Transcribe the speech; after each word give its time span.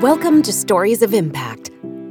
Welcome 0.00 0.42
to 0.42 0.52
Stories 0.52 1.02
of 1.02 1.14
Impact. 1.14 1.70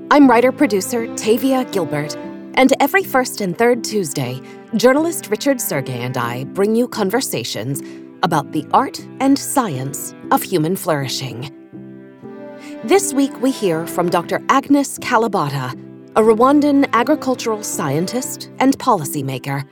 I'm 0.09 0.29
writer 0.29 0.53
producer 0.53 1.13
Tavia 1.17 1.65
Gilbert, 1.65 2.15
and 2.53 2.71
every 2.79 3.03
first 3.03 3.41
and 3.41 3.57
third 3.57 3.83
Tuesday, 3.83 4.39
journalist 4.77 5.27
Richard 5.29 5.57
Sergay 5.57 5.99
and 5.99 6.15
I 6.15 6.45
bring 6.45 6.77
you 6.77 6.87
conversations 6.87 7.81
about 8.23 8.53
the 8.53 8.65
art 8.71 9.05
and 9.19 9.37
science 9.37 10.15
of 10.31 10.41
human 10.41 10.77
flourishing. 10.77 11.51
This 12.85 13.13
week, 13.13 13.37
we 13.41 13.51
hear 13.51 13.85
from 13.85 14.09
Dr. 14.09 14.41
Agnes 14.47 14.97
Kalibata, 14.99 15.73
a 16.15 16.21
Rwandan 16.21 16.89
agricultural 16.93 17.63
scientist 17.63 18.49
and 18.59 18.79
policymaker. 18.79 19.67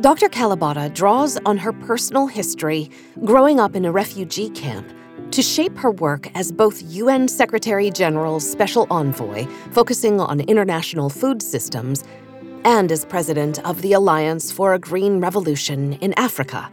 Dr. 0.00 0.28
Kalibata 0.28 0.94
draws 0.94 1.38
on 1.38 1.58
her 1.58 1.72
personal 1.72 2.28
history 2.28 2.88
growing 3.24 3.58
up 3.58 3.74
in 3.74 3.84
a 3.84 3.90
refugee 3.90 4.50
camp 4.50 4.86
to 5.32 5.42
shape 5.42 5.76
her 5.76 5.90
work 5.90 6.28
as 6.34 6.52
both 6.52 6.82
UN 6.82 7.28
Secretary 7.28 7.90
General's 7.90 8.48
Special 8.48 8.86
Envoy, 8.90 9.46
focusing 9.72 10.20
on 10.20 10.40
international 10.40 11.10
food 11.10 11.42
systems, 11.42 12.04
and 12.64 12.90
as 12.90 13.04
president 13.04 13.64
of 13.64 13.80
the 13.82 13.92
Alliance 13.92 14.50
for 14.50 14.74
a 14.74 14.78
Green 14.78 15.20
Revolution 15.20 15.94
in 15.94 16.12
Africa. 16.16 16.70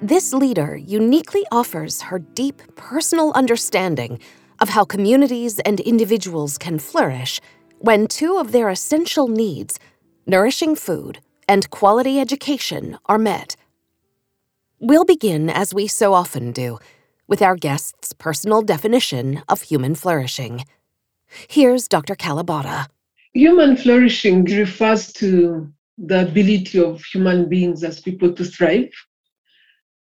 This 0.00 0.32
leader 0.32 0.76
uniquely 0.76 1.44
offers 1.50 2.02
her 2.02 2.18
deep 2.18 2.62
personal 2.76 3.32
understanding 3.32 4.18
of 4.60 4.68
how 4.68 4.84
communities 4.84 5.58
and 5.60 5.80
individuals 5.80 6.58
can 6.58 6.78
flourish 6.78 7.40
when 7.78 8.06
two 8.06 8.38
of 8.38 8.52
their 8.52 8.68
essential 8.68 9.26
needs, 9.26 9.78
nourishing 10.26 10.76
food 10.76 11.20
and 11.48 11.68
quality 11.70 12.20
education, 12.20 12.96
are 13.06 13.18
met. 13.18 13.56
We'll 14.78 15.04
begin, 15.04 15.50
as 15.50 15.74
we 15.74 15.88
so 15.88 16.14
often 16.14 16.52
do, 16.52 16.78
with 17.32 17.40
our 17.40 17.56
guest's 17.56 18.12
personal 18.12 18.60
definition 18.60 19.42
of 19.48 19.62
human 19.62 19.94
flourishing. 19.94 20.66
Here's 21.48 21.88
Dr. 21.88 22.14
Kalibata. 22.14 22.88
Human 23.32 23.74
flourishing 23.74 24.44
refers 24.44 25.10
to 25.14 25.72
the 25.96 26.28
ability 26.28 26.78
of 26.78 27.02
human 27.02 27.48
beings 27.48 27.82
as 27.84 28.02
people 28.02 28.34
to 28.34 28.44
thrive, 28.44 28.92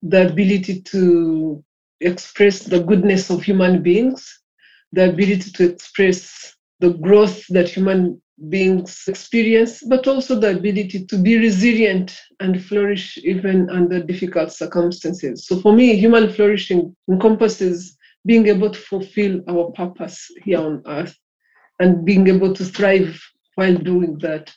the 0.02 0.26
ability 0.26 0.80
to 0.80 1.62
express 2.00 2.64
the 2.64 2.80
goodness 2.80 3.30
of 3.30 3.44
human 3.44 3.80
beings, 3.80 4.40
the 4.90 5.10
ability 5.10 5.52
to 5.52 5.70
express 5.70 6.56
the 6.80 6.94
growth 6.94 7.46
that 7.46 7.68
human 7.68 8.20
beings 8.48 9.04
experience, 9.06 9.82
but 9.82 10.06
also 10.06 10.38
the 10.38 10.56
ability 10.56 11.04
to 11.06 11.16
be 11.18 11.36
resilient 11.36 12.18
and 12.40 12.64
flourish 12.64 13.18
even 13.18 13.68
under 13.70 14.02
difficult 14.02 14.52
circumstances. 14.52 15.46
So, 15.46 15.60
for 15.60 15.72
me, 15.72 15.96
human 15.96 16.32
flourishing 16.32 16.96
encompasses 17.08 17.96
being 18.24 18.46
able 18.46 18.70
to 18.70 18.78
fulfill 18.78 19.40
our 19.48 19.70
purpose 19.72 20.30
here 20.42 20.60
on 20.60 20.82
earth 20.86 21.16
and 21.78 22.04
being 22.04 22.26
able 22.28 22.54
to 22.54 22.64
thrive 22.64 23.20
while 23.54 23.76
doing 23.76 24.18
that. 24.18 24.52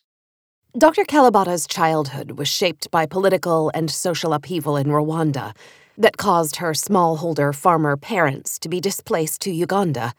Dr. 0.78 1.04
Kalibata's 1.04 1.68
childhood 1.68 2.32
was 2.32 2.48
shaped 2.48 2.90
by 2.90 3.06
political 3.06 3.70
and 3.74 3.92
social 3.92 4.34
upheaval 4.34 4.76
in 4.76 4.88
Rwanda 4.88 5.56
that 5.98 6.18
caused 6.18 6.58
her 6.58 6.72
smallholder 6.72 7.54
farmer 7.54 7.96
parents 7.96 8.58
to 8.60 8.70
be 8.70 8.80
displaced 8.80 9.42
to 9.42 9.52
Uganda. 9.52 10.14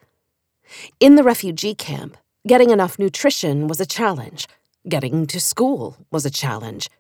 In 1.01 1.17
the 1.17 1.25
refugee 1.25 1.75
camp, 1.75 2.17
getting 2.47 2.71
enough 2.71 2.99
nutrition 2.99 3.69
was 3.69 3.81
a 3.81 3.87
challenge. 3.87 4.47
Getting 4.89 5.27
to 5.29 5.41
school 5.41 5.97
was 6.11 6.27
a 6.27 6.31
challenge. 6.31 6.91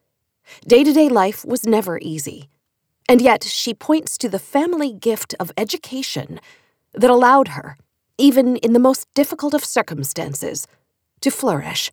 Day 0.66 0.84
to 0.84 0.92
day 0.92 1.08
life 1.08 1.44
was 1.44 1.66
never 1.66 1.98
easy. 2.00 2.48
And 3.08 3.20
yet, 3.20 3.44
she 3.44 3.74
points 3.74 4.16
to 4.18 4.28
the 4.30 4.38
family 4.38 4.92
gift 4.92 5.34
of 5.38 5.52
education 5.58 6.40
that 6.94 7.10
allowed 7.10 7.48
her, 7.48 7.76
even 8.16 8.56
in 8.56 8.72
the 8.72 8.78
most 8.78 9.06
difficult 9.14 9.52
of 9.52 9.64
circumstances, 9.64 10.66
to 11.20 11.30
flourish. 11.30 11.92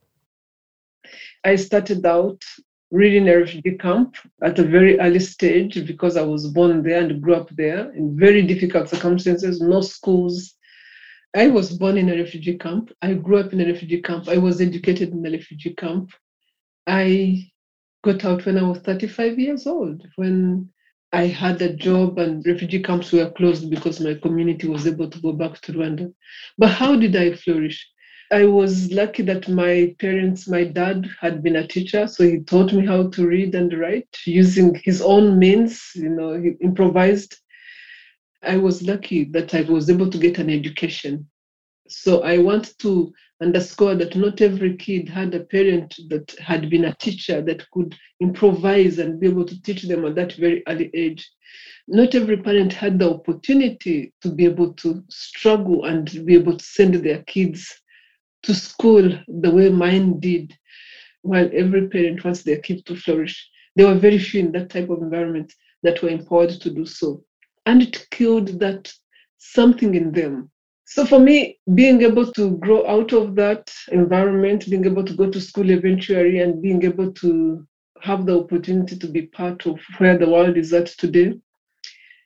I 1.44 1.58
started 1.58 2.06
out 2.06 2.42
reading 2.92 3.28
a 3.28 3.38
refugee 3.38 3.78
camp 3.78 4.16
at 4.42 4.60
a 4.60 4.64
very 4.64 5.00
early 5.00 5.20
stage 5.20 5.86
because 5.86 6.16
I 6.16 6.22
was 6.22 6.48
born 6.48 6.84
there 6.84 7.02
and 7.02 7.22
grew 7.22 7.36
up 7.36 7.50
there 7.56 7.92
in 7.92 8.18
very 8.18 8.42
difficult 8.44 8.90
circumstances, 8.90 9.60
no 9.60 9.82
schools. 9.82 10.54
I 11.36 11.48
was 11.48 11.78
born 11.78 11.98
in 11.98 12.10
a 12.10 12.18
refugee 12.18 12.58
camp. 12.58 12.92
I 13.02 13.14
grew 13.14 13.38
up 13.38 13.54
in 13.54 13.62
a 13.62 13.66
refugee 13.66 14.02
camp. 14.02 14.28
I 14.28 14.38
was 14.38 14.60
educated 14.60 15.12
in 15.14 15.26
a 15.26 15.32
refugee 15.32 15.74
camp. 15.74 16.12
I 16.88 17.50
got 18.04 18.26
out 18.26 18.46
when 18.46 18.58
I 18.58 18.64
was 18.64 18.80
35 18.80 19.40
years 19.40 19.66
old, 19.66 20.06
when 20.16 20.70
I 21.14 21.28
had 21.28 21.62
a 21.62 21.74
job 21.74 22.20
and 22.20 22.46
refugee 22.46 22.82
camps 22.82 23.12
were 23.12 23.30
closed 23.32 23.70
because 23.70 24.00
my 24.00 24.16
community 24.16 24.68
was 24.68 24.88
able 24.88 25.10
to 25.10 25.22
go 25.22 25.34
back 25.34 25.60
to 25.62 25.74
Rwanda. 25.74 26.14
But 26.58 26.72
how 26.72 26.96
did 26.96 27.16
I 27.16 27.34
flourish? 27.36 27.88
I 28.32 28.46
was 28.46 28.92
lucky 28.94 29.24
that 29.24 29.50
my 29.50 29.94
parents, 30.00 30.48
my 30.48 30.64
dad 30.64 31.10
had 31.20 31.44
been 31.44 31.58
a 31.58 31.68
teacher, 31.68 32.08
so 32.08 32.24
he 32.24 32.40
taught 32.40 32.72
me 32.72 32.86
how 32.86 33.10
to 33.10 33.28
read 33.28 33.56
and 33.56 33.78
write 33.78 34.08
using 34.26 34.74
his 34.84 35.02
own 35.02 35.38
means, 35.38 35.92
you 35.96 36.10
know, 36.10 36.42
he 36.42 36.52
improvised. 36.62 37.41
I 38.44 38.58
was 38.58 38.82
lucky 38.82 39.26
that 39.26 39.54
I 39.54 39.62
was 39.62 39.90
able 39.90 40.10
to 40.10 40.18
get 40.18 40.40
an 40.40 40.50
education. 40.50 41.30
So 41.88 42.24
I 42.24 42.38
want 42.38 42.78
to 42.80 43.14
underscore 43.42 43.96
that 43.96 44.16
not 44.16 44.42
every 44.42 44.78
kid 44.78 45.10
had 45.10 45.34
a 45.36 45.42
parent 45.42 45.96
that 46.10 46.34
had 46.40 46.70
been 46.70 46.86
a 46.86 46.96
teacher 46.96 47.42
that 47.42 47.70
could 47.72 47.96
improvise 48.20 48.98
and 49.00 49.20
be 49.20 49.28
able 49.28 49.46
to 49.46 49.62
teach 49.62 49.84
them 49.84 50.06
at 50.06 50.16
that 50.16 50.34
very 50.34 50.64
early 50.68 50.90
age. 50.94 51.30
Not 51.88 52.16
every 52.16 52.38
parent 52.38 52.72
had 52.72 52.98
the 52.98 53.12
opportunity 53.12 54.14
to 54.22 54.30
be 54.30 54.46
able 54.46 54.74
to 54.76 55.04
struggle 55.10 55.86
and 55.86 56.10
be 56.26 56.36
able 56.36 56.58
to 56.58 56.64
send 56.64 56.96
their 56.96 57.24
kids 57.24 57.76
to 58.44 58.54
school 58.54 59.20
the 59.28 59.52
way 59.52 59.70
mine 59.70 60.20
did, 60.20 60.58
while 61.22 61.50
every 61.54 61.90
parent 61.90 62.24
wants 62.24 62.44
their 62.44 62.58
kids 62.58 62.84
to 62.84 62.96
flourish. 62.96 63.50
There 63.76 63.88
were 63.88 63.96
very 64.00 64.18
few 64.18 64.40
in 64.40 64.52
that 64.54 64.70
type 64.70 64.90
of 64.90 65.02
environment 65.02 65.54
that 65.84 66.02
were 66.02 66.10
empowered 66.10 66.52
to 66.52 66.70
do 66.70 66.86
so. 66.86 67.24
And 67.72 67.84
it 67.84 68.06
killed 68.12 68.60
that 68.60 68.94
something 69.38 69.96
in 69.96 70.12
them. 70.12 70.52
So 70.84 71.06
for 71.06 71.20
me, 71.20 71.58
being 71.74 72.02
able 72.02 72.30
to 72.34 72.58
grow 72.58 72.86
out 72.86 73.14
of 73.14 73.34
that 73.36 73.74
environment, 73.94 74.70
being 74.70 74.84
able 74.84 75.06
to 75.06 75.14
go 75.14 75.30
to 75.30 75.40
school 75.40 75.70
eventually, 75.70 76.40
and 76.40 76.62
being 76.62 76.84
able 76.84 77.14
to 77.14 77.66
have 78.02 78.26
the 78.26 78.38
opportunity 78.38 78.98
to 78.98 79.08
be 79.08 79.22
part 79.28 79.66
of 79.66 79.80
where 80.00 80.18
the 80.18 80.30
world 80.30 80.58
is 80.58 80.74
at 80.74 80.88
today 80.88 81.40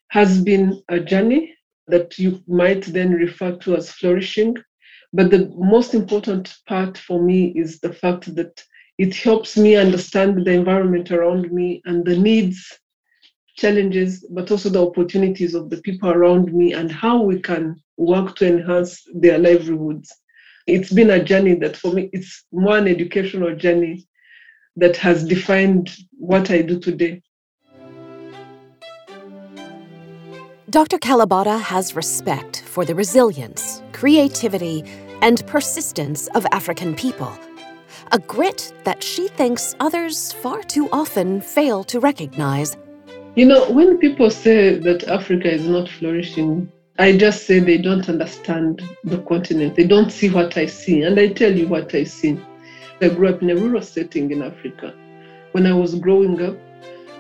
has 0.08 0.42
been 0.42 0.82
a 0.90 1.00
journey 1.00 1.54
that 1.90 2.18
you 2.18 2.42
might 2.48 2.84
then 2.86 3.12
refer 3.12 3.56
to 3.58 3.76
as 3.76 3.92
flourishing. 3.92 4.58
But 5.14 5.30
the 5.30 5.54
most 5.56 5.94
important 5.94 6.56
part 6.68 6.98
for 6.98 7.22
me 7.22 7.54
is 7.56 7.80
the 7.80 7.94
fact 7.94 8.34
that 8.34 8.64
it 8.98 9.16
helps 9.16 9.58
me 9.58 9.76
understand 9.76 10.44
the 10.44 10.54
environment 10.54 11.12
around 11.12 11.52
me 11.52 11.84
and 11.86 12.04
the 12.04 12.18
needs, 12.18 12.80
challenges, 13.56 14.26
but 14.32 14.52
also 14.52 14.70
the 14.70 14.86
opportunities 14.86 15.56
of 15.56 15.70
the 15.70 15.78
people 15.82 16.10
around 16.10 16.54
me 16.54 16.74
and 16.74 16.92
how 16.92 17.22
we 17.22 17.40
can 17.40 17.82
work 17.98 18.36
to 18.36 18.48
enhance 18.48 19.02
their 19.14 19.38
livelihoods. 19.38 20.14
It's 20.68 20.92
been 20.92 21.12
a 21.12 21.24
journey 21.24 21.56
that 21.56 21.78
for 21.78 21.94
me, 21.94 22.10
it's 22.12 22.44
more 22.52 22.78
an 22.78 22.88
educational 22.88 23.56
journey 23.56 24.08
that 24.76 24.98
has 24.98 25.24
defined 25.24 25.90
what 26.18 26.52
I 26.52 26.62
do 26.62 26.80
today. 26.80 27.22
Dr. 30.70 30.98
Kalibata 30.98 31.62
has 31.62 31.96
respect 31.96 32.64
for 32.66 32.84
the 32.84 32.94
resilience, 32.94 33.82
creativity, 33.94 34.84
and 35.22 35.46
persistence 35.48 36.28
of 36.30 36.46
African 36.52 36.96
people, 36.96 37.32
a 38.12 38.20
grit 38.20 38.74
that 38.84 39.02
she 39.02 39.30
thinks 39.30 39.76
others 39.80 40.34
far 40.34 40.62
too 40.64 40.90
often 40.92 41.40
fail 41.40 41.84
to 41.86 42.02
recognize. 42.02 42.76
You 43.36 43.46
know, 43.46 43.70
when 43.70 43.98
people 43.98 44.30
say 44.30 44.78
that 44.78 45.10
Africa 45.10 45.52
is 45.52 45.68
not 45.68 45.90
flourishing, 45.90 46.70
I 46.98 47.18
just 47.18 47.46
say 47.46 47.60
they 47.60 47.78
don't 47.78 48.08
understand 48.08 48.82
the 49.04 49.18
continent. 49.24 49.76
They 49.76 49.86
don't 49.86 50.10
see 50.10 50.30
what 50.30 50.56
I 50.56 50.66
see. 50.68 51.02
And 51.02 51.20
I 51.20 51.28
tell 51.28 51.54
you 51.54 51.68
what 51.68 51.94
I 51.94 52.06
see. 52.06 52.40
I 53.02 53.10
grew 53.10 53.28
up 53.28 53.42
in 53.42 53.50
a 53.50 53.56
rural 53.58 53.82
setting 53.82 54.32
in 54.32 54.42
Africa. 54.42 54.94
When 55.52 55.68
I 55.68 55.74
was 55.74 55.96
growing 55.96 56.42
up, 56.42 56.56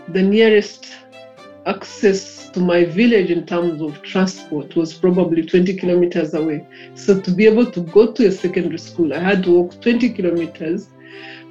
the 0.07 0.21
nearest 0.21 0.87
access 1.65 2.49
to 2.51 2.61
my 2.61 2.85
village 2.85 3.29
in 3.29 3.45
terms 3.45 3.81
of 3.81 4.01
transport 4.01 4.73
was 4.77 4.93
probably 4.93 5.43
20 5.43 5.73
kilometers 5.73 6.33
away. 6.33 6.63
So 6.93 7.19
to 7.19 7.31
be 7.31 7.45
able 7.45 7.69
to 7.71 7.81
go 7.81 8.13
to 8.13 8.27
a 8.27 8.31
secondary 8.31 8.77
school, 8.77 9.13
I 9.13 9.19
had 9.19 9.43
to 9.43 9.51
walk 9.51 9.81
20 9.81 10.11
kilometers 10.11 10.87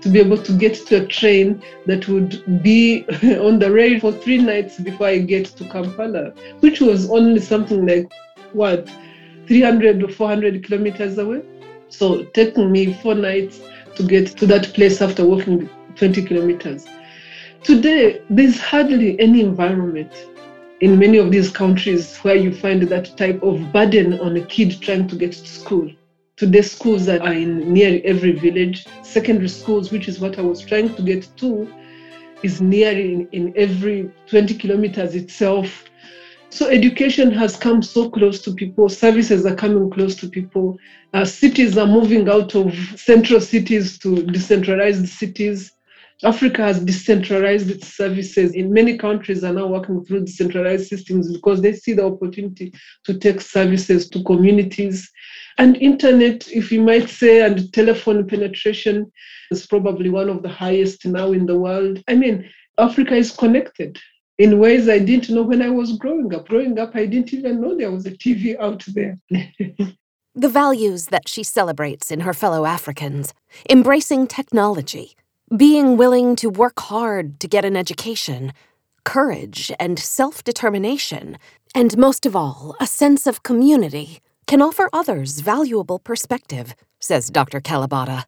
to 0.04 0.10
be 0.10 0.20
able 0.20 0.36
to 0.36 0.52
get 0.52 0.74
to 0.74 1.02
a 1.02 1.06
train 1.06 1.62
that 1.86 2.06
would 2.08 2.62
be 2.62 3.06
on 3.40 3.58
the 3.58 3.72
rail 3.72 3.98
for 3.98 4.12
three 4.12 4.36
nights 4.36 4.78
before 4.78 5.06
I 5.06 5.16
get 5.16 5.46
to 5.46 5.64
Kampala, 5.64 6.34
which 6.60 6.82
was 6.82 7.08
only 7.10 7.40
something 7.40 7.86
like 7.86 8.12
what, 8.52 8.86
300 9.46 10.02
or 10.02 10.08
400 10.08 10.62
kilometers 10.62 11.16
away. 11.16 11.42
So 11.88 12.24
taking 12.34 12.70
me 12.70 12.92
four 12.92 13.14
nights 13.14 13.60
to 13.96 14.02
get 14.02 14.26
to 14.36 14.46
that 14.46 14.74
place 14.74 15.00
after 15.00 15.24
walking 15.24 15.70
20 15.96 16.22
kilometers. 16.26 16.86
Today, 17.62 18.20
there's 18.28 18.60
hardly 18.60 19.18
any 19.18 19.40
environment 19.40 20.12
in 20.82 20.98
many 20.98 21.16
of 21.16 21.32
these 21.32 21.50
countries 21.50 22.18
where 22.18 22.36
you 22.36 22.52
find 22.52 22.82
that 22.82 23.16
type 23.16 23.42
of 23.42 23.72
burden 23.72 24.20
on 24.20 24.36
a 24.36 24.42
kid 24.42 24.78
trying 24.82 25.08
to 25.08 25.16
get 25.16 25.32
to 25.32 25.46
school. 25.46 25.90
Today, 26.36 26.62
schools 26.62 27.06
that 27.06 27.22
are 27.22 27.32
in 27.32 27.72
near 27.72 28.00
every 28.04 28.32
village. 28.32 28.86
Secondary 29.02 29.48
schools, 29.48 29.92
which 29.92 30.08
is 30.08 30.18
what 30.18 30.38
I 30.38 30.42
was 30.42 30.60
trying 30.60 30.94
to 30.96 31.02
get 31.02 31.28
to, 31.36 31.72
is 32.42 32.60
near 32.60 32.90
in, 32.90 33.28
in 33.30 33.52
every 33.56 34.10
20 34.26 34.54
kilometers 34.54 35.14
itself. 35.14 35.84
So 36.50 36.68
education 36.68 37.30
has 37.32 37.56
come 37.56 37.82
so 37.82 38.10
close 38.10 38.40
to 38.42 38.52
people. 38.52 38.88
Services 38.88 39.46
are 39.46 39.54
coming 39.54 39.90
close 39.90 40.14
to 40.16 40.28
people. 40.28 40.76
Uh, 41.12 41.24
cities 41.24 41.78
are 41.78 41.86
moving 41.86 42.28
out 42.28 42.54
of 42.54 42.74
central 42.96 43.40
cities 43.40 43.98
to 43.98 44.24
decentralized 44.24 45.08
cities. 45.08 45.73
Africa 46.24 46.62
has 46.62 46.80
decentralized 46.80 47.70
its 47.70 47.94
services. 47.94 48.52
In 48.52 48.72
many 48.72 48.96
countries 48.96 49.44
are 49.44 49.52
now 49.52 49.66
working 49.66 50.04
through 50.04 50.24
decentralized 50.24 50.88
systems 50.88 51.30
because 51.30 51.60
they 51.60 51.74
see 51.74 51.92
the 51.92 52.06
opportunity 52.06 52.72
to 53.04 53.18
take 53.18 53.40
services 53.40 54.08
to 54.10 54.22
communities. 54.24 55.10
And 55.58 55.76
internet, 55.76 56.48
if 56.48 56.72
you 56.72 56.80
might 56.80 57.08
say, 57.08 57.42
and 57.42 57.72
telephone 57.72 58.26
penetration 58.26 59.12
is 59.50 59.66
probably 59.66 60.08
one 60.08 60.30
of 60.30 60.42
the 60.42 60.48
highest 60.48 61.04
now 61.04 61.32
in 61.32 61.46
the 61.46 61.58
world. 61.58 62.02
I 62.08 62.14
mean, 62.14 62.50
Africa 62.78 63.14
is 63.14 63.30
connected 63.30 63.98
in 64.38 64.58
ways 64.58 64.88
I 64.88 64.98
didn't 64.98 65.30
know 65.30 65.42
when 65.42 65.62
I 65.62 65.68
was 65.68 65.96
growing 65.98 66.34
up. 66.34 66.48
Growing 66.48 66.78
up, 66.78 66.96
I 66.96 67.06
didn't 67.06 67.34
even 67.34 67.60
know 67.60 67.76
there 67.76 67.92
was 67.92 68.06
a 68.06 68.10
TV 68.10 68.58
out 68.58 68.84
there. 68.88 69.18
the 70.34 70.48
values 70.48 71.06
that 71.06 71.28
she 71.28 71.44
celebrates 71.44 72.10
in 72.10 72.20
her 72.20 72.34
fellow 72.34 72.64
Africans, 72.64 73.32
embracing 73.70 74.26
technology, 74.26 75.16
being 75.54 75.96
willing 75.96 76.36
to 76.36 76.48
work 76.48 76.80
hard 76.80 77.38
to 77.38 77.46
get 77.46 77.64
an 77.64 77.76
education, 77.76 78.52
courage 79.04 79.70
and 79.78 79.98
self 79.98 80.42
determination, 80.42 81.38
and 81.74 81.98
most 81.98 82.24
of 82.24 82.34
all, 82.34 82.74
a 82.80 82.86
sense 82.86 83.26
of 83.26 83.42
community, 83.42 84.20
can 84.46 84.62
offer 84.62 84.88
others 84.92 85.40
valuable 85.40 85.98
perspective, 85.98 86.74
says 86.98 87.28
Dr. 87.30 87.60
Kalibata. 87.60 88.24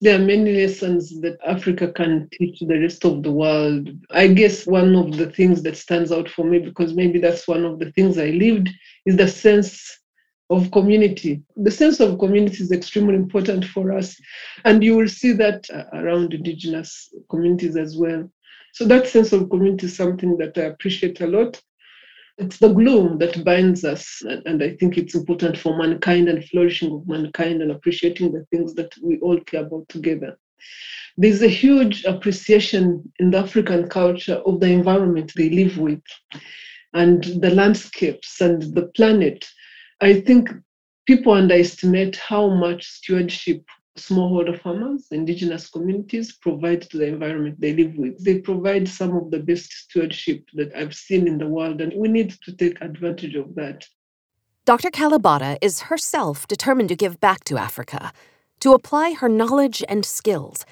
There 0.00 0.16
are 0.16 0.24
many 0.24 0.66
lessons 0.66 1.20
that 1.22 1.38
Africa 1.46 1.92
can 1.92 2.28
teach 2.32 2.60
the 2.60 2.78
rest 2.78 3.04
of 3.04 3.22
the 3.22 3.32
world. 3.32 3.88
I 4.10 4.28
guess 4.28 4.66
one 4.66 4.94
of 4.94 5.16
the 5.16 5.30
things 5.30 5.62
that 5.62 5.76
stands 5.76 6.12
out 6.12 6.28
for 6.28 6.44
me, 6.44 6.58
because 6.58 6.94
maybe 6.94 7.18
that's 7.18 7.48
one 7.48 7.64
of 7.64 7.78
the 7.78 7.90
things 7.92 8.18
I 8.18 8.26
lived, 8.26 8.68
is 9.06 9.16
the 9.16 9.26
sense 9.26 9.98
of 10.50 10.70
community. 10.70 11.42
The 11.56 11.70
sense 11.70 12.00
of 12.00 12.18
community 12.18 12.62
is 12.62 12.72
extremely 12.72 13.14
important 13.14 13.64
for 13.64 13.92
us. 13.92 14.16
And 14.64 14.82
you 14.82 14.96
will 14.96 15.08
see 15.08 15.32
that 15.32 15.68
uh, 15.70 15.84
around 15.92 16.34
indigenous 16.34 17.12
communities 17.30 17.76
as 17.76 17.96
well. 17.96 18.30
So 18.72 18.86
that 18.86 19.08
sense 19.08 19.32
of 19.32 19.50
community 19.50 19.86
is 19.86 19.96
something 19.96 20.36
that 20.38 20.56
I 20.56 20.62
appreciate 20.62 21.20
a 21.20 21.26
lot. 21.26 21.60
It's 22.38 22.58
the 22.58 22.72
glue 22.72 23.18
that 23.18 23.44
binds 23.44 23.84
us. 23.84 24.22
And 24.46 24.62
I 24.62 24.76
think 24.76 24.96
it's 24.96 25.14
important 25.14 25.58
for 25.58 25.76
mankind 25.76 26.28
and 26.28 26.44
flourishing 26.44 26.92
of 26.92 27.08
mankind 27.08 27.60
and 27.62 27.72
appreciating 27.72 28.32
the 28.32 28.46
things 28.50 28.74
that 28.74 28.92
we 29.02 29.18
all 29.18 29.40
care 29.40 29.66
about 29.66 29.88
together. 29.88 30.38
There's 31.16 31.42
a 31.42 31.48
huge 31.48 32.04
appreciation 32.04 33.12
in 33.18 33.32
the 33.32 33.38
African 33.38 33.88
culture 33.88 34.36
of 34.46 34.60
the 34.60 34.68
environment 34.68 35.32
they 35.34 35.50
live 35.50 35.76
with 35.76 36.02
and 36.94 37.24
the 37.24 37.50
landscapes 37.50 38.40
and 38.40 38.62
the 38.74 38.86
planet. 38.94 39.44
I 40.00 40.20
think 40.20 40.50
people 41.06 41.32
underestimate 41.32 42.16
how 42.16 42.48
much 42.48 42.86
stewardship 42.86 43.64
smallholder 43.96 44.58
farmers, 44.60 45.08
indigenous 45.10 45.68
communities 45.68 46.36
provide 46.36 46.82
to 46.82 46.98
the 46.98 47.06
environment 47.06 47.60
they 47.60 47.74
live 47.74 47.94
with. 47.96 48.24
They 48.24 48.38
provide 48.38 48.88
some 48.88 49.16
of 49.16 49.30
the 49.30 49.40
best 49.40 49.72
stewardship 49.72 50.44
that 50.54 50.74
I've 50.74 50.94
seen 50.94 51.26
in 51.26 51.38
the 51.38 51.48
world, 51.48 51.80
and 51.80 51.92
we 51.96 52.08
need 52.08 52.30
to 52.44 52.52
take 52.52 52.80
advantage 52.80 53.34
of 53.34 53.54
that. 53.56 53.86
Dr. 54.64 54.90
Kalibata 54.90 55.56
is 55.60 55.82
herself 55.82 56.46
determined 56.46 56.90
to 56.90 56.96
give 56.96 57.20
back 57.20 57.42
to 57.44 57.58
Africa, 57.58 58.12
to 58.60 58.72
apply 58.72 59.14
her 59.14 59.28
knowledge 59.28 59.82
and 59.88 60.04
skills, 60.04 60.64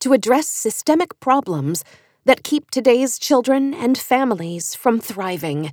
to 0.00 0.12
address 0.12 0.46
systemic 0.46 1.18
problems 1.20 1.84
that 2.24 2.44
keep 2.44 2.70
today's 2.70 3.18
children 3.18 3.72
and 3.72 3.96
families 3.96 4.74
from 4.74 5.00
thriving. 5.00 5.72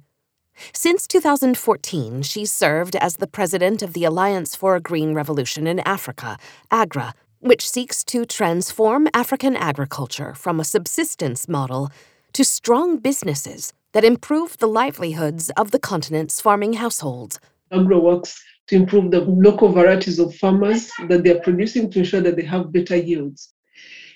Since 0.73 1.07
2014, 1.07 2.21
she's 2.21 2.51
served 2.51 2.95
as 2.95 3.17
the 3.17 3.27
president 3.27 3.81
of 3.81 3.93
the 3.93 4.03
Alliance 4.03 4.55
for 4.55 4.75
a 4.75 4.81
Green 4.81 5.13
Revolution 5.13 5.67
in 5.67 5.79
Africa, 5.81 6.37
AGRA, 6.71 7.13
which 7.39 7.69
seeks 7.69 8.03
to 8.05 8.25
transform 8.25 9.07
African 9.13 9.55
agriculture 9.55 10.33
from 10.33 10.59
a 10.59 10.65
subsistence 10.65 11.47
model 11.47 11.89
to 12.33 12.43
strong 12.43 12.97
businesses 12.97 13.73
that 13.93 14.03
improve 14.03 14.57
the 14.57 14.67
livelihoods 14.67 15.49
of 15.51 15.71
the 15.71 15.79
continent's 15.79 16.41
farming 16.41 16.73
households. 16.73 17.39
AGRA 17.71 17.99
works 17.99 18.41
to 18.67 18.75
improve 18.75 19.11
the 19.11 19.21
local 19.21 19.71
varieties 19.71 20.19
of 20.19 20.35
farmers 20.35 20.91
that 21.07 21.23
they 21.23 21.35
are 21.35 21.41
producing 21.41 21.89
to 21.91 21.99
ensure 21.99 22.21
that 22.21 22.35
they 22.35 22.43
have 22.43 22.71
better 22.71 22.95
yields. 22.95 23.53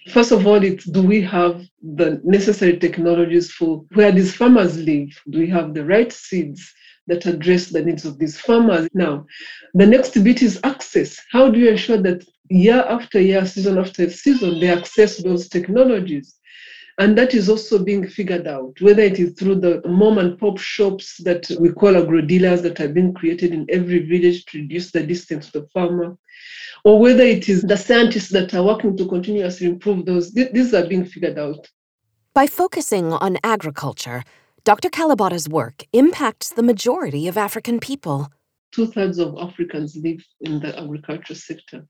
First 0.09 0.31
of 0.31 0.47
all, 0.47 0.63
it's 0.63 0.85
do 0.85 1.03
we 1.03 1.21
have 1.21 1.63
the 1.81 2.19
necessary 2.23 2.77
technologies 2.77 3.51
for 3.51 3.85
where 3.93 4.11
these 4.11 4.35
farmers 4.35 4.77
live? 4.77 5.09
Do 5.29 5.39
we 5.39 5.49
have 5.49 5.73
the 5.73 5.85
right 5.85 6.11
seeds 6.11 6.73
that 7.07 7.25
address 7.25 7.67
the 7.67 7.83
needs 7.83 8.05
of 8.05 8.17
these 8.17 8.39
farmers? 8.39 8.87
Now, 8.93 9.25
the 9.73 9.85
next 9.85 10.21
bit 10.23 10.41
is 10.41 10.59
access. 10.63 11.19
How 11.31 11.49
do 11.49 11.59
you 11.59 11.69
ensure 11.69 11.97
that 11.97 12.23
year 12.49 12.83
after 12.89 13.21
year, 13.21 13.45
season 13.45 13.77
after 13.77 14.09
season, 14.09 14.59
they 14.59 14.69
access 14.69 15.17
those 15.17 15.47
technologies? 15.47 16.35
And 16.99 17.17
that 17.17 17.33
is 17.33 17.49
also 17.49 17.83
being 17.83 18.07
figured 18.07 18.47
out, 18.47 18.73
whether 18.81 19.01
it 19.01 19.19
is 19.19 19.33
through 19.33 19.55
the 19.55 19.81
mom 19.87 20.17
and 20.17 20.37
pop 20.37 20.57
shops 20.57 21.17
that 21.23 21.49
we 21.59 21.71
call 21.71 21.97
agro 21.97 22.21
dealers 22.21 22.61
that 22.63 22.79
are 22.79 22.89
being 22.89 23.13
created 23.13 23.53
in 23.53 23.65
every 23.69 23.99
village 23.99 24.45
to 24.45 24.59
reduce 24.59 24.91
the 24.91 25.01
distance 25.01 25.49
to 25.51 25.61
the 25.61 25.67
farmer, 25.73 26.17
or 26.83 26.99
whether 26.99 27.23
it 27.23 27.47
is 27.47 27.61
the 27.61 27.77
scientists 27.77 28.29
that 28.29 28.53
are 28.53 28.63
working 28.63 28.97
to 28.97 29.07
continuously 29.07 29.67
improve 29.67 30.05
those. 30.05 30.31
These 30.33 30.73
are 30.73 30.85
being 30.85 31.05
figured 31.05 31.39
out. 31.39 31.67
By 32.33 32.47
focusing 32.47 33.13
on 33.13 33.37
agriculture, 33.43 34.23
Dr. 34.63 34.89
Kalibata's 34.89 35.49
work 35.49 35.85
impacts 35.93 36.49
the 36.49 36.63
majority 36.63 37.27
of 37.27 37.37
African 37.37 37.79
people. 37.79 38.31
Two 38.71 38.85
thirds 38.85 39.17
of 39.17 39.37
Africans 39.39 39.95
live 39.95 40.23
in 40.41 40.59
the 40.59 40.77
agriculture 40.79 41.35
sector. 41.35 41.87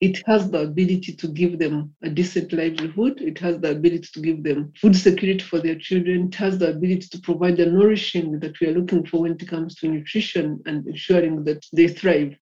It 0.00 0.22
has 0.26 0.50
the 0.50 0.62
ability 0.62 1.14
to 1.14 1.28
give 1.28 1.58
them 1.58 1.94
a 2.02 2.10
decent 2.10 2.52
livelihood. 2.52 3.20
It 3.20 3.38
has 3.38 3.60
the 3.60 3.70
ability 3.70 4.08
to 4.12 4.20
give 4.20 4.42
them 4.42 4.72
food 4.80 4.96
security 4.96 5.44
for 5.44 5.60
their 5.60 5.76
children. 5.76 6.28
It 6.28 6.34
has 6.34 6.58
the 6.58 6.70
ability 6.70 7.08
to 7.12 7.20
provide 7.20 7.56
the 7.56 7.66
nourishing 7.66 8.40
that 8.40 8.58
we 8.60 8.68
are 8.68 8.78
looking 8.78 9.06
for 9.06 9.22
when 9.22 9.32
it 9.32 9.48
comes 9.48 9.76
to 9.76 9.88
nutrition 9.88 10.60
and 10.66 10.86
ensuring 10.86 11.44
that 11.44 11.64
they 11.72 11.88
thrive. 11.88 12.36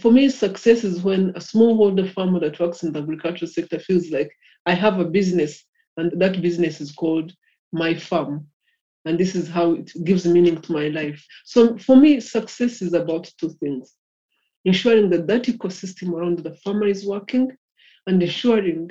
For 0.00 0.10
me, 0.10 0.28
success 0.28 0.82
is 0.82 1.02
when 1.02 1.30
a 1.30 1.40
smallholder 1.40 2.12
farmer 2.12 2.40
that 2.40 2.58
works 2.58 2.82
in 2.82 2.92
the 2.92 2.98
agricultural 2.98 3.50
sector 3.50 3.78
feels 3.78 4.10
like 4.10 4.30
I 4.66 4.74
have 4.74 4.98
a 4.98 5.04
business, 5.04 5.64
and 5.96 6.20
that 6.20 6.42
business 6.42 6.80
is 6.80 6.90
called 6.90 7.32
my 7.72 7.94
farm. 7.94 8.48
And 9.04 9.16
this 9.16 9.36
is 9.36 9.48
how 9.48 9.74
it 9.74 9.92
gives 10.02 10.26
meaning 10.26 10.60
to 10.60 10.72
my 10.72 10.88
life. 10.88 11.24
So 11.44 11.78
for 11.78 11.94
me, 11.94 12.18
success 12.18 12.82
is 12.82 12.92
about 12.92 13.30
two 13.38 13.50
things 13.60 13.94
ensuring 14.66 15.08
that 15.10 15.26
that 15.26 15.44
ecosystem 15.44 16.12
around 16.12 16.40
the 16.40 16.54
farmer 16.62 16.86
is 16.86 17.06
working 17.06 17.50
and 18.06 18.22
ensuring 18.22 18.90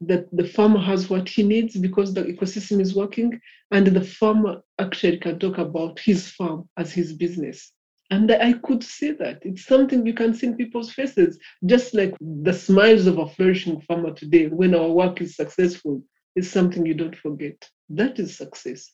that 0.00 0.24
the 0.36 0.48
farmer 0.56 0.80
has 0.80 1.08
what 1.08 1.28
he 1.28 1.44
needs 1.44 1.76
because 1.76 2.12
the 2.12 2.24
ecosystem 2.24 2.80
is 2.80 2.96
working 2.96 3.40
and 3.70 3.86
the 3.86 4.04
farmer 4.04 4.60
actually 4.80 5.18
can 5.18 5.38
talk 5.38 5.58
about 5.58 6.00
his 6.00 6.28
farm 6.28 6.68
as 6.76 6.92
his 6.92 7.12
business 7.12 7.72
and 8.12 8.30
I 8.30 8.52
could 8.62 8.84
see 8.84 9.12
that. 9.12 9.38
It's 9.40 9.64
something 9.64 10.04
you 10.04 10.12
can 10.12 10.34
see 10.34 10.48
in 10.48 10.56
people's 10.56 10.92
faces, 10.92 11.38
just 11.64 11.94
like 11.94 12.14
the 12.20 12.52
smiles 12.52 13.06
of 13.06 13.16
a 13.16 13.26
flourishing 13.26 13.80
farmer 13.80 14.12
today 14.12 14.48
when 14.48 14.74
our 14.74 14.90
work 14.90 15.22
is 15.22 15.34
successful 15.34 16.02
is 16.36 16.50
something 16.50 16.84
you 16.84 16.92
don't 16.92 17.16
forget. 17.16 17.56
That 17.88 18.18
is 18.18 18.36
success. 18.36 18.92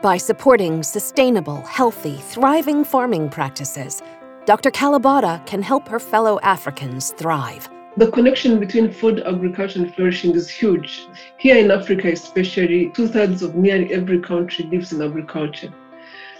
By 0.00 0.16
supporting 0.16 0.82
sustainable, 0.82 1.60
healthy, 1.60 2.16
thriving 2.16 2.84
farming 2.84 3.28
practices, 3.28 4.02
Dr. 4.46 4.70
Kalibata 4.70 5.44
can 5.44 5.60
help 5.60 5.88
her 5.88 5.98
fellow 5.98 6.38
Africans 6.44 7.10
thrive. 7.18 7.68
The 7.96 8.12
connection 8.12 8.60
between 8.60 8.92
food, 8.92 9.20
agriculture, 9.26 9.80
and 9.80 9.92
flourishing 9.92 10.36
is 10.36 10.48
huge. 10.48 11.08
Here 11.36 11.56
in 11.56 11.72
Africa, 11.72 12.12
especially, 12.12 12.90
two 12.90 13.08
thirds 13.08 13.42
of 13.42 13.56
nearly 13.56 13.92
every 13.92 14.20
country 14.20 14.66
lives 14.66 14.92
in 14.92 15.02
agriculture. 15.02 15.74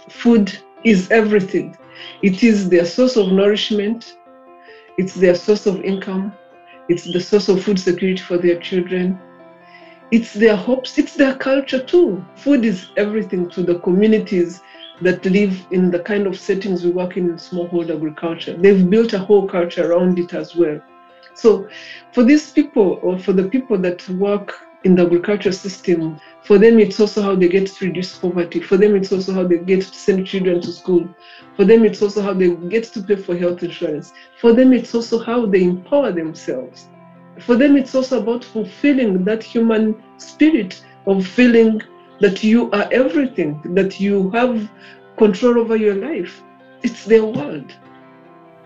Food 0.07 0.57
is 0.85 1.11
everything. 1.11 1.77
It 2.21 2.43
is 2.43 2.69
their 2.69 2.85
source 2.85 3.17
of 3.17 3.33
nourishment, 3.33 4.15
it's 4.97 5.15
their 5.15 5.35
source 5.35 5.65
of 5.65 5.81
income, 5.81 6.31
it's 6.87 7.11
the 7.11 7.19
source 7.19 7.49
of 7.49 7.61
food 7.61 7.77
security 7.77 8.21
for 8.21 8.37
their 8.37 8.57
children, 8.57 9.19
it's 10.11 10.31
their 10.31 10.55
hopes, 10.55 10.97
it's 10.97 11.15
their 11.15 11.35
culture 11.35 11.83
too. 11.83 12.25
Food 12.37 12.63
is 12.63 12.87
everything 12.95 13.49
to 13.49 13.63
the 13.63 13.79
communities 13.79 14.61
that 15.01 15.23
live 15.25 15.65
in 15.71 15.91
the 15.91 15.99
kind 15.99 16.27
of 16.27 16.37
settings 16.37 16.83
we 16.83 16.91
work 16.91 17.17
in 17.17 17.35
smallholder 17.35 17.95
agriculture. 17.95 18.55
They've 18.57 18.89
built 18.89 19.13
a 19.13 19.19
whole 19.19 19.47
culture 19.47 19.91
around 19.91 20.19
it 20.19 20.33
as 20.33 20.55
well. 20.55 20.79
So, 21.33 21.67
for 22.13 22.23
these 22.23 22.51
people, 22.51 22.99
or 23.03 23.19
for 23.19 23.33
the 23.33 23.43
people 23.43 23.77
that 23.79 24.07
work 24.09 24.53
in 24.83 24.95
the 24.95 25.03
agriculture 25.03 25.51
system, 25.51 26.17
For 26.47 26.57
them, 26.57 26.79
it's 26.79 26.97
also 26.97 27.21
how 27.21 27.35
they 27.35 27.49
get 27.49 27.67
to 27.67 27.85
reduce 27.85 28.17
poverty. 28.17 28.61
For 28.61 28.77
them, 28.77 28.95
it's 28.95 29.11
also 29.11 29.33
how 29.33 29.43
they 29.43 29.57
get 29.57 29.81
to 29.81 29.93
send 29.93 30.25
children 30.25 30.61
to 30.61 30.71
school. 30.71 31.05
For 31.57 31.65
them, 31.65 31.83
it's 31.83 32.01
also 32.01 32.21
how 32.21 32.33
they 32.33 32.49
get 32.69 32.83
to 32.83 33.01
pay 33.01 33.17
for 33.17 33.35
health 33.35 33.63
insurance. 33.63 34.13
For 34.39 34.53
them, 34.53 34.71
it's 34.71 34.95
also 34.95 35.19
how 35.19 35.45
they 35.45 35.63
empower 35.63 36.13
themselves. 36.13 36.87
For 37.39 37.57
them, 37.57 37.75
it's 37.75 37.93
also 37.93 38.21
about 38.21 38.45
fulfilling 38.45 39.25
that 39.25 39.43
human 39.43 40.01
spirit 40.17 40.81
of 41.05 41.27
feeling 41.27 41.81
that 42.19 42.43
you 42.43 42.71
are 42.71 42.87
everything, 42.91 43.61
that 43.75 43.99
you 43.99 44.29
have 44.31 44.69
control 45.17 45.59
over 45.59 45.75
your 45.75 45.95
life. 45.95 46.43
It's 46.83 47.05
their 47.05 47.25
world. 47.25 47.73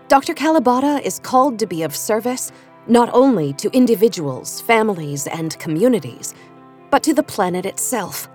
Dr. 0.08 0.34
Kalibata 0.34 1.00
is 1.02 1.18
called 1.18 1.58
to 1.58 1.66
be 1.66 1.82
of 1.82 1.96
service 1.96 2.52
not 2.86 3.08
only 3.12 3.52
to 3.54 3.70
individuals, 3.72 4.60
families, 4.60 5.26
and 5.26 5.58
communities, 5.58 6.34
but 6.90 7.02
to 7.04 7.14
the 7.14 7.22
planet 7.22 7.64
itself. 7.64 8.28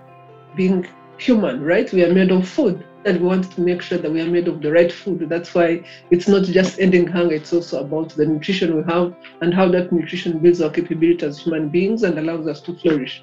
Being 0.56 0.86
human, 1.18 1.62
right? 1.62 1.92
We 1.92 2.04
are 2.04 2.12
made 2.12 2.30
of 2.32 2.48
food, 2.48 2.84
and 3.04 3.20
we 3.20 3.26
want 3.26 3.52
to 3.52 3.60
make 3.60 3.82
sure 3.82 3.98
that 3.98 4.10
we 4.10 4.20
are 4.20 4.30
made 4.30 4.48
of 4.48 4.62
the 4.62 4.72
right 4.72 4.90
food. 4.90 5.28
That's 5.28 5.54
why 5.54 5.84
it's 6.10 6.28
not 6.28 6.44
just 6.44 6.78
ending 6.80 7.06
hunger, 7.06 7.34
it's 7.34 7.52
also 7.52 7.84
about 7.84 8.10
the 8.10 8.26
nutrition 8.26 8.76
we 8.76 8.82
have 8.92 9.14
and 9.40 9.52
how 9.52 9.68
that 9.68 9.92
nutrition 9.92 10.38
builds 10.38 10.60
our 10.60 10.70
capability 10.70 11.26
as 11.26 11.38
human 11.38 11.68
beings 11.68 12.02
and 12.02 12.18
allows 12.18 12.46
us 12.46 12.60
to 12.62 12.74
flourish. 12.74 13.22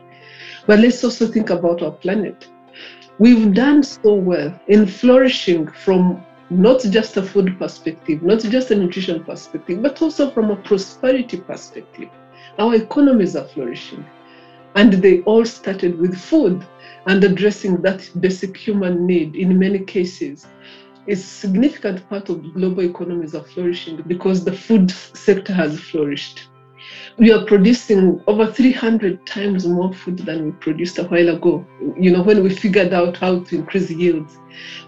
But 0.67 0.79
let's 0.79 1.03
also 1.03 1.27
think 1.27 1.50
about 1.50 1.81
our 1.81 1.91
planet. 1.91 2.48
We've 3.19 3.53
done 3.53 3.84
so 3.84 4.13
well 4.13 4.60
in 4.67 4.88
flourishing 4.88 5.67
from 5.67 6.25
not 6.50 6.81
just 6.81 7.17
a 7.17 7.24
food 7.24 7.57
perspective, 7.57 8.22
not 8.22 8.39
just 8.41 8.72
a 8.72 8.75
nutrition 8.75 9.24
perspective, 9.24 9.81
but 9.81 10.01
also 10.01 10.29
from 10.31 10.51
a 10.51 10.55
prosperity 10.55 11.38
perspective. 11.38 12.10
Our 12.57 12.75
economies 12.75 13.36
are 13.36 13.45
flourishing. 13.45 14.05
And 14.75 14.93
they 14.93 15.22
all 15.22 15.45
started 15.45 15.98
with 15.98 16.17
food 16.17 16.65
and 17.05 17.24
addressing 17.24 17.81
that 17.84 18.10
basic 18.19 18.57
human 18.57 19.05
need 19.05 19.36
in 19.36 19.57
many 19.57 19.79
cases. 19.79 20.48
A 21.07 21.15
significant 21.15 22.07
part 22.10 22.29
of 22.29 22.53
global 22.53 22.84
economies 22.84 23.36
are 23.36 23.43
flourishing 23.43 24.03
because 24.07 24.43
the 24.43 24.51
food 24.51 24.91
sector 24.91 25.53
has 25.53 25.79
flourished. 25.79 26.50
We 27.17 27.31
are 27.31 27.45
producing 27.45 28.22
over 28.27 28.51
300 28.51 29.25
times 29.25 29.65
more 29.65 29.93
food 29.93 30.19
than 30.19 30.43
we 30.43 30.51
produced 30.51 31.00
a 31.00 31.05
while 31.05 31.29
ago, 31.29 31.65
you 31.98 32.12
know, 32.12 32.22
when 32.22 32.43
we 32.43 32.50
figured 32.50 32.91
out 32.91 33.15
how 33.15 33.39
to 33.39 33.55
increase 33.55 33.89
yields. 33.89 34.38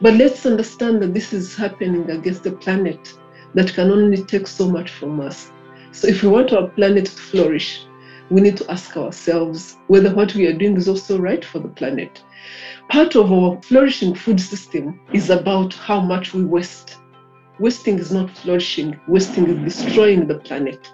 But 0.01 0.15
let's 0.15 0.45
understand 0.45 1.01
that 1.01 1.13
this 1.13 1.31
is 1.31 1.55
happening 1.55 2.09
against 2.11 2.45
a 2.45 2.51
planet 2.51 3.17
that 3.53 3.73
can 3.73 3.89
only 3.89 4.21
take 4.25 4.45
so 4.45 4.67
much 4.69 4.91
from 4.91 5.21
us. 5.21 5.53
So 5.93 6.09
if 6.09 6.21
we 6.21 6.27
want 6.27 6.51
our 6.51 6.67
planet 6.67 7.05
to 7.05 7.11
flourish, 7.13 7.85
we 8.29 8.41
need 8.41 8.57
to 8.57 8.69
ask 8.69 8.97
ourselves 8.97 9.77
whether 9.87 10.13
what 10.13 10.35
we 10.35 10.47
are 10.47 10.57
doing 10.57 10.75
is 10.75 10.89
also 10.89 11.17
right 11.17 11.45
for 11.45 11.59
the 11.59 11.69
planet. 11.69 12.21
Part 12.89 13.15
of 13.15 13.31
our 13.31 13.61
flourishing 13.61 14.13
food 14.13 14.41
system 14.41 14.99
is 15.13 15.29
about 15.29 15.73
how 15.75 16.01
much 16.01 16.33
we 16.33 16.43
waste. 16.43 16.97
Wasting 17.57 17.97
is 17.99 18.11
not 18.11 18.29
flourishing, 18.29 18.99
wasting 19.07 19.47
is 19.47 19.75
destroying 19.75 20.27
the 20.27 20.39
planet. 20.39 20.91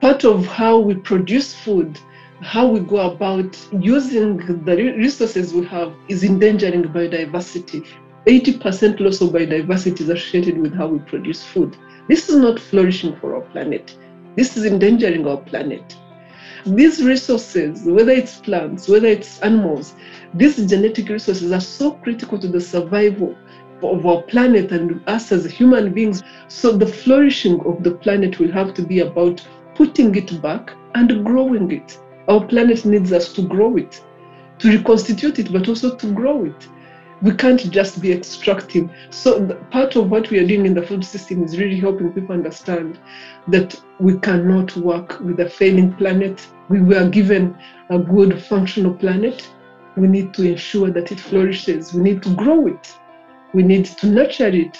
Part 0.00 0.24
of 0.24 0.46
how 0.46 0.78
we 0.78 0.94
produce 0.94 1.54
food, 1.54 1.98
how 2.40 2.66
we 2.66 2.80
go 2.80 3.10
about 3.10 3.58
using 3.70 4.38
the 4.64 4.94
resources 4.96 5.52
we 5.52 5.66
have, 5.66 5.92
is 6.08 6.24
endangering 6.24 6.84
biodiversity. 6.84 7.86
80% 8.26 8.98
loss 9.00 9.20
of 9.20 9.28
biodiversity 9.28 10.00
is 10.00 10.08
associated 10.08 10.56
with 10.56 10.72
how 10.72 10.86
we 10.86 11.00
produce 11.00 11.44
food. 11.44 11.76
This 12.08 12.30
is 12.30 12.36
not 12.36 12.58
flourishing 12.58 13.14
for 13.16 13.34
our 13.34 13.42
planet. 13.42 13.94
This 14.36 14.56
is 14.56 14.64
endangering 14.64 15.26
our 15.26 15.36
planet. 15.36 15.94
These 16.64 17.04
resources, 17.04 17.82
whether 17.84 18.12
it's 18.12 18.38
plants, 18.40 18.88
whether 18.88 19.08
it's 19.08 19.38
animals, 19.40 19.94
these 20.32 20.56
genetic 20.66 21.10
resources 21.10 21.52
are 21.52 21.60
so 21.60 21.92
critical 21.92 22.38
to 22.38 22.48
the 22.48 22.60
survival 22.60 23.36
of 23.82 24.06
our 24.06 24.22
planet 24.22 24.72
and 24.72 25.02
us 25.06 25.30
as 25.30 25.44
human 25.44 25.92
beings. 25.92 26.22
So 26.48 26.72
the 26.72 26.86
flourishing 26.86 27.60
of 27.66 27.82
the 27.82 27.92
planet 27.92 28.38
will 28.38 28.52
have 28.52 28.72
to 28.74 28.82
be 28.82 29.00
about 29.00 29.46
putting 29.80 30.14
it 30.14 30.42
back 30.42 30.74
and 30.94 31.24
growing 31.24 31.70
it. 31.70 31.98
Our 32.28 32.44
planet 32.44 32.84
needs 32.84 33.14
us 33.14 33.32
to 33.32 33.40
grow 33.40 33.78
it, 33.78 34.04
to 34.58 34.68
reconstitute 34.68 35.38
it, 35.38 35.50
but 35.50 35.70
also 35.70 35.96
to 35.96 36.12
grow 36.12 36.44
it. 36.44 36.68
We 37.22 37.34
can't 37.34 37.70
just 37.70 38.02
be 38.02 38.12
extractive. 38.12 38.90
So, 39.08 39.54
part 39.70 39.96
of 39.96 40.10
what 40.10 40.28
we 40.28 40.38
are 40.38 40.46
doing 40.46 40.66
in 40.66 40.74
the 40.74 40.82
food 40.82 41.02
system 41.02 41.42
is 41.42 41.58
really 41.58 41.80
helping 41.80 42.12
people 42.12 42.34
understand 42.34 42.98
that 43.48 43.74
we 43.98 44.18
cannot 44.18 44.76
work 44.76 45.18
with 45.20 45.40
a 45.40 45.48
failing 45.48 45.94
planet. 45.94 46.46
We 46.68 46.82
were 46.82 47.08
given 47.08 47.56
a 47.88 47.98
good 47.98 48.42
functional 48.42 48.92
planet. 48.92 49.48
We 49.96 50.08
need 50.08 50.34
to 50.34 50.42
ensure 50.42 50.90
that 50.90 51.10
it 51.10 51.18
flourishes. 51.18 51.94
We 51.94 52.02
need 52.02 52.22
to 52.24 52.34
grow 52.34 52.66
it. 52.66 52.94
We 53.54 53.62
need 53.62 53.86
to 53.86 54.08
nurture 54.08 54.48
it. 54.48 54.76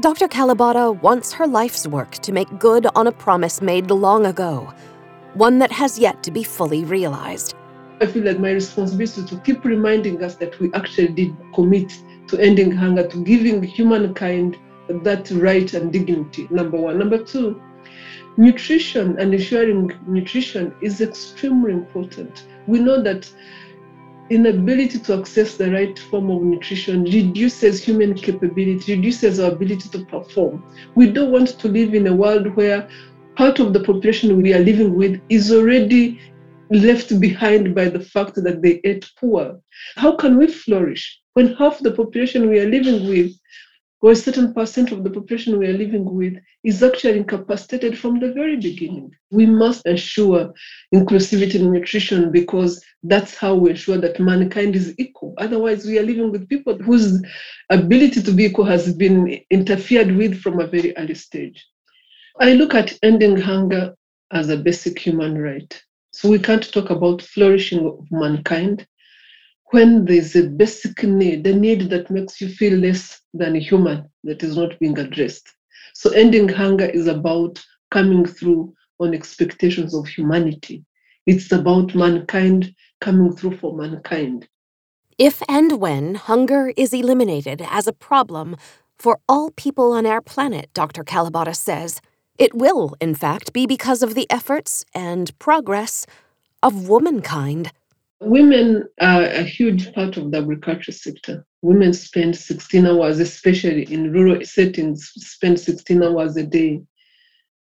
Dr. 0.00 0.26
Kalibata 0.26 1.00
wants 1.02 1.32
her 1.34 1.46
life's 1.46 1.86
work 1.86 2.10
to 2.14 2.32
make 2.32 2.58
good 2.58 2.84
on 2.96 3.06
a 3.06 3.12
promise 3.12 3.62
made 3.62 3.92
long 3.92 4.26
ago, 4.26 4.74
one 5.34 5.60
that 5.60 5.70
has 5.70 6.00
yet 6.00 6.20
to 6.24 6.32
be 6.32 6.42
fully 6.42 6.84
realized. 6.84 7.54
I 8.00 8.06
feel 8.06 8.24
that 8.24 8.40
my 8.40 8.50
responsibility 8.50 9.20
is 9.20 9.30
to 9.30 9.36
keep 9.38 9.64
reminding 9.64 10.20
us 10.24 10.34
that 10.36 10.58
we 10.58 10.72
actually 10.74 11.08
did 11.08 11.36
commit 11.54 11.96
to 12.26 12.36
ending 12.40 12.72
hunger, 12.72 13.06
to 13.06 13.22
giving 13.22 13.62
humankind 13.62 14.58
that 14.88 15.30
right 15.30 15.72
and 15.72 15.92
dignity, 15.92 16.48
number 16.50 16.76
one. 16.76 16.98
Number 16.98 17.22
two, 17.22 17.62
nutrition 18.36 19.16
and 19.20 19.32
ensuring 19.32 19.92
nutrition 20.08 20.74
is 20.82 21.00
extremely 21.02 21.72
important. 21.72 22.48
We 22.66 22.80
know 22.80 23.00
that 23.00 23.30
inability 24.30 24.98
to 24.98 25.18
access 25.18 25.56
the 25.56 25.70
right 25.70 25.98
form 25.98 26.30
of 26.30 26.42
nutrition 26.42 27.04
reduces 27.04 27.84
human 27.84 28.14
capability, 28.14 28.96
reduces 28.96 29.38
our 29.38 29.52
ability 29.52 29.88
to 29.90 30.04
perform. 30.06 30.64
We 30.94 31.10
don't 31.10 31.30
want 31.30 31.58
to 31.58 31.68
live 31.68 31.94
in 31.94 32.06
a 32.06 32.14
world 32.14 32.54
where 32.56 32.88
part 33.36 33.58
of 33.58 33.72
the 33.72 33.80
population 33.80 34.40
we 34.42 34.54
are 34.54 34.60
living 34.60 34.94
with 34.94 35.20
is 35.28 35.52
already 35.52 36.20
left 36.70 37.20
behind 37.20 37.74
by 37.74 37.88
the 37.88 38.00
fact 38.00 38.36
that 38.36 38.62
they 38.62 38.80
ate 38.84 39.10
poor. 39.18 39.60
How 39.96 40.16
can 40.16 40.38
we 40.38 40.46
flourish 40.48 41.20
when 41.34 41.54
half 41.54 41.78
the 41.80 41.90
population 41.90 42.48
we 42.48 42.60
are 42.60 42.68
living 42.68 43.08
with, 43.08 43.32
or 44.04 44.10
a 44.10 44.16
certain 44.16 44.52
percent 44.52 44.92
of 44.92 45.02
the 45.02 45.08
population 45.08 45.58
we 45.58 45.66
are 45.66 45.72
living 45.72 46.04
with, 46.04 46.34
is 46.62 46.82
actually 46.82 47.16
incapacitated 47.16 47.98
from 47.98 48.20
the 48.20 48.34
very 48.34 48.56
beginning? 48.56 49.10
We 49.30 49.46
must 49.46 49.86
ensure 49.86 50.52
inclusivity 50.94 51.54
in 51.54 51.72
nutrition 51.72 52.30
because 52.30 52.84
that's 53.02 53.34
how 53.34 53.54
we 53.54 53.70
ensure 53.70 53.96
that 53.96 54.20
mankind 54.20 54.76
is 54.76 54.94
equal. 54.98 55.32
Otherwise, 55.38 55.86
we 55.86 55.98
are 55.98 56.02
living 56.02 56.30
with 56.30 56.50
people 56.50 56.76
whose 56.76 57.24
ability 57.70 58.20
to 58.20 58.30
be 58.30 58.44
equal 58.44 58.66
has 58.66 58.92
been 58.92 59.38
interfered 59.50 60.14
with 60.14 60.38
from 60.38 60.60
a 60.60 60.66
very 60.66 60.94
early 60.98 61.14
stage. 61.14 61.66
I 62.38 62.52
look 62.52 62.74
at 62.74 62.98
ending 63.02 63.38
hunger 63.38 63.94
as 64.32 64.50
a 64.50 64.56
basic 64.58 64.98
human 64.98 65.38
right. 65.38 65.82
So 66.12 66.28
we 66.28 66.38
can't 66.38 66.70
talk 66.74 66.90
about 66.90 67.22
flourishing 67.22 67.86
of 67.86 68.06
mankind 68.10 68.86
when 69.74 70.04
there's 70.04 70.36
a 70.36 70.44
basic 70.44 71.02
need, 71.02 71.42
the 71.42 71.52
need 71.52 71.90
that 71.90 72.08
makes 72.08 72.40
you 72.40 72.48
feel 72.48 72.78
less 72.78 73.20
than 73.34 73.56
a 73.56 73.58
human 73.58 74.08
that 74.22 74.40
is 74.44 74.56
not 74.56 74.78
being 74.78 74.96
addressed. 74.96 75.48
So 75.94 76.10
ending 76.10 76.48
hunger 76.48 76.84
is 76.84 77.08
about 77.08 77.60
coming 77.90 78.24
through 78.24 78.72
on 79.00 79.12
expectations 79.12 79.92
of 79.92 80.06
humanity. 80.06 80.84
It's 81.26 81.50
about 81.50 81.92
mankind 81.92 82.72
coming 83.00 83.34
through 83.34 83.56
for 83.56 83.76
mankind. 83.76 84.46
If 85.18 85.42
and 85.48 85.80
when 85.80 86.14
hunger 86.14 86.72
is 86.76 86.92
eliminated 86.92 87.60
as 87.68 87.88
a 87.88 87.92
problem 87.92 88.56
for 88.96 89.18
all 89.28 89.50
people 89.56 89.90
on 89.90 90.06
our 90.06 90.20
planet, 90.20 90.70
Dr. 90.72 91.02
Kalibata 91.02 91.56
says, 91.56 92.00
it 92.38 92.54
will, 92.54 92.94
in 93.00 93.16
fact, 93.16 93.52
be 93.52 93.66
because 93.66 94.04
of 94.04 94.14
the 94.14 94.30
efforts 94.30 94.84
and 94.94 95.36
progress 95.40 96.06
of 96.62 96.88
womankind. 96.88 97.72
Women 98.20 98.84
are 99.00 99.24
a 99.24 99.42
huge 99.42 99.92
part 99.92 100.16
of 100.16 100.30
the 100.30 100.38
agriculture 100.38 100.92
sector. 100.92 101.44
Women 101.62 101.92
spend 101.92 102.36
16 102.36 102.86
hours, 102.86 103.18
especially 103.18 103.84
in 103.92 104.12
rural 104.12 104.44
settings, 104.44 105.10
spend 105.16 105.58
16 105.58 106.02
hours 106.02 106.36
a 106.36 106.44
day 106.44 106.82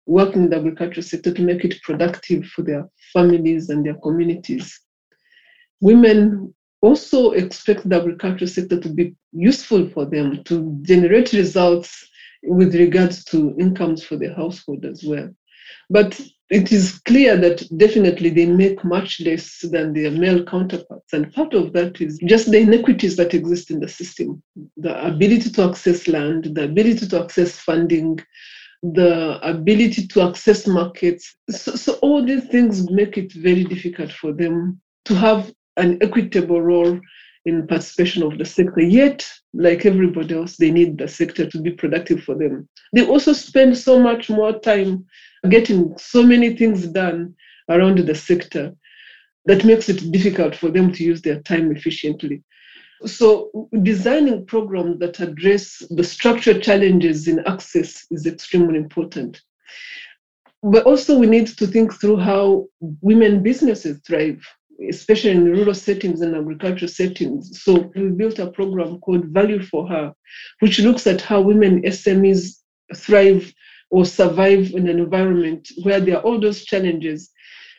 working 0.07 0.45
in 0.45 0.50
the 0.50 0.57
agriculture 0.57 1.02
sector 1.02 1.33
to 1.33 1.43
make 1.43 1.64
it 1.64 1.83
productive 1.83 2.47
for 2.47 2.62
their 2.62 2.88
families 3.12 3.69
and 3.69 3.85
their 3.85 3.97
communities. 3.97 4.81
Women 5.81 6.55
also 6.81 7.33
expect 7.33 7.88
the 7.88 7.97
agriculture 7.97 8.47
sector 8.47 8.81
to 8.81 8.88
be 8.88 9.14
useful 9.33 9.88
for 9.90 10.07
them, 10.07 10.43
to 10.45 10.78
generate 10.83 11.33
results 11.33 12.09
with 12.43 12.75
regards 12.75 13.25
to 13.25 13.55
incomes 13.59 14.02
for 14.02 14.17
the 14.17 14.33
household 14.35 14.85
as 14.85 15.05
well. 15.05 15.28
But 15.90 16.21
it 16.50 16.73
is 16.73 17.00
clear 17.00 17.37
that 17.37 17.62
definitely 17.76 18.31
they 18.31 18.47
make 18.47 18.83
much 18.83 19.21
less 19.21 19.61
than 19.71 19.93
their 19.93 20.11
male 20.11 20.43
counterparts. 20.45 21.12
And 21.12 21.33
part 21.33 21.52
of 21.52 21.75
that 21.75 22.00
is 22.00 22.19
just 22.25 22.50
the 22.50 22.61
inequities 22.61 23.17
that 23.17 23.35
exist 23.35 23.71
in 23.71 23.81
the 23.81 23.88
system 23.88 24.43
the 24.76 25.07
ability 25.07 25.50
to 25.50 25.69
access 25.69 26.09
land, 26.09 26.45
the 26.55 26.64
ability 26.64 27.07
to 27.09 27.23
access 27.23 27.59
funding, 27.59 28.19
the 28.83 29.38
ability 29.43 30.07
to 30.07 30.23
access 30.23 30.67
markets. 30.67 31.37
So, 31.50 31.75
so 31.75 31.95
all 31.95 32.25
these 32.25 32.47
things 32.47 32.90
make 32.90 33.19
it 33.19 33.33
very 33.33 33.64
difficult 33.64 34.12
for 34.12 34.33
them 34.33 34.81
to 35.07 35.14
have 35.14 35.52
an 35.76 35.99
equitable 36.00 36.62
role 36.62 36.99
in 37.45 37.67
participation 37.67 38.23
of 38.23 38.38
the 38.38 38.45
sector. 38.45 38.81
Yet, 38.81 39.26
like 39.52 39.87
everybody 39.87 40.35
else, 40.35 40.57
they 40.57 40.71
need 40.71 40.99
the 40.99 41.09
sector 41.09 41.49
to 41.49 41.61
be 41.61 41.71
productive 41.73 42.23
for 42.23 42.35
them. 42.35 42.69
They 42.93 43.07
also 43.07 43.33
spend 43.33 43.76
so 43.76 43.99
much 43.99 44.28
more 44.28 44.59
time 44.59 45.07
getting 45.49 45.97
so 45.99 46.23
many 46.23 46.57
things 46.57 46.87
done 46.87 47.35
around 47.68 47.99
the 47.99 48.14
sector 48.14 48.75
that 49.45 49.64
makes 49.64 49.88
it 49.88 50.12
difficult 50.12 50.54
for 50.54 50.71
them 50.71 50.92
to 50.92 51.04
use 51.04 51.23
their 51.23 51.40
time 51.42 51.75
efficiently. 51.75 52.42
So, 53.07 53.68
designing 53.83 54.45
programs 54.47 54.99
that 54.99 55.21
address 55.21 55.83
the 55.90 56.02
structural 56.02 56.59
challenges 56.59 57.28
in 57.28 57.47
access 57.47 58.04
is 58.11 58.26
extremely 58.26 58.76
important. 58.76 59.40
But 60.64 60.85
also, 60.85 61.16
we 61.16 61.28
need 61.28 61.47
to 61.47 61.66
think 61.66 61.95
through 61.95 62.16
how 62.16 62.66
women 62.80 63.42
businesses 63.42 64.00
thrive, 64.04 64.45
especially 64.90 65.30
in 65.30 65.45
rural 65.45 65.75
settings 65.75 66.23
and 66.23 66.35
agricultural 66.35 66.88
settings. 66.88 67.62
So, 67.62 67.90
we 67.95 68.09
built 68.09 68.40
a 68.40 68.50
program 68.50 68.99
called 68.99 69.26
Value 69.26 69.62
for 69.62 69.88
Her, 69.88 70.12
which 70.59 70.80
looks 70.80 71.07
at 71.07 71.21
how 71.21 71.40
women 71.40 71.83
SMEs 71.83 72.59
thrive 72.97 73.52
or 73.90 74.04
survive 74.04 74.71
in 74.71 74.88
an 74.88 74.99
environment 74.99 75.68
where 75.83 76.00
there 76.00 76.16
are 76.16 76.23
all 76.23 76.40
those 76.40 76.64
challenges 76.64 77.30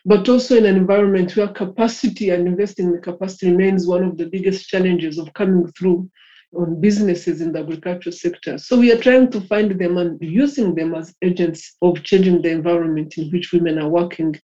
but 0.05 0.27
also 0.29 0.55
in 0.55 0.65
an 0.65 0.75
environment 0.75 1.35
where 1.35 1.47
capacity 1.47 2.29
and 2.29 2.47
investing 2.47 2.87
in 2.87 3.01
capacity 3.01 3.51
remains 3.51 3.85
one 3.85 4.03
of 4.03 4.17
the 4.17 4.25
biggest 4.25 4.67
challenges 4.67 5.17
of 5.17 5.33
coming 5.33 5.67
through 5.77 6.09
on 6.55 6.81
businesses 6.81 7.41
in 7.41 7.51
the 7.51 7.59
agricultural 7.59 8.13
sector. 8.13 8.57
So 8.57 8.79
we 8.79 8.91
are 8.91 8.99
trying 8.99 9.29
to 9.31 9.41
find 9.41 9.79
them 9.79 9.97
and 9.97 10.17
using 10.21 10.73
them 10.73 10.95
as 10.95 11.13
agents 11.21 11.75
of 11.81 12.03
changing 12.03 12.41
the 12.41 12.49
environment 12.49 13.17
in 13.17 13.29
which 13.29 13.51
women 13.53 13.77
are 13.77 13.89
working. 13.89 14.39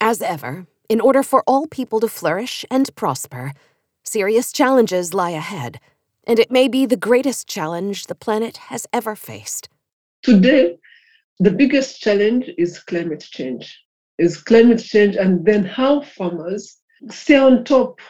As 0.00 0.22
ever, 0.22 0.66
in 0.88 1.00
order 1.00 1.22
for 1.22 1.42
all 1.46 1.66
people 1.66 1.98
to 2.00 2.08
flourish 2.08 2.64
and 2.70 2.94
prosper, 2.94 3.52
serious 4.04 4.52
challenges 4.52 5.14
lie 5.14 5.30
ahead, 5.30 5.80
and 6.28 6.38
it 6.38 6.50
may 6.50 6.68
be 6.68 6.86
the 6.86 6.96
greatest 6.96 7.48
challenge 7.48 8.06
the 8.06 8.14
planet 8.14 8.58
has 8.68 8.86
ever 8.92 9.16
faced. 9.16 9.68
Today, 10.26 10.76
the 11.38 11.52
biggest 11.52 12.00
challenge 12.00 12.50
is 12.58 12.80
climate 12.80 13.24
change 13.30 13.80
is 14.18 14.42
climate 14.42 14.80
change 14.80 15.14
and 15.14 15.46
then 15.46 15.64
how 15.64 16.00
farmers 16.00 16.78
stay 17.10 17.36
on 17.36 17.62
top 17.62 18.00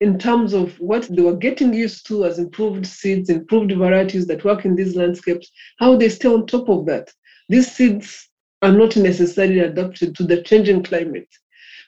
in 0.00 0.18
terms 0.18 0.52
of 0.52 0.74
what 0.80 1.06
they 1.14 1.22
were 1.22 1.36
getting 1.36 1.72
used 1.72 2.08
to 2.08 2.24
as 2.24 2.40
improved 2.40 2.84
seeds, 2.88 3.30
improved 3.30 3.70
varieties 3.70 4.26
that 4.26 4.42
work 4.42 4.64
in 4.64 4.74
these 4.74 4.96
landscapes, 4.96 5.48
how 5.78 5.94
they 5.94 6.08
stay 6.08 6.26
on 6.26 6.44
top 6.44 6.68
of 6.68 6.86
that. 6.86 7.08
These 7.48 7.70
seeds 7.70 8.28
are 8.62 8.72
not 8.72 8.96
necessarily 8.96 9.60
adapted 9.60 10.16
to 10.16 10.24
the 10.24 10.42
changing 10.42 10.82
climate. 10.82 11.28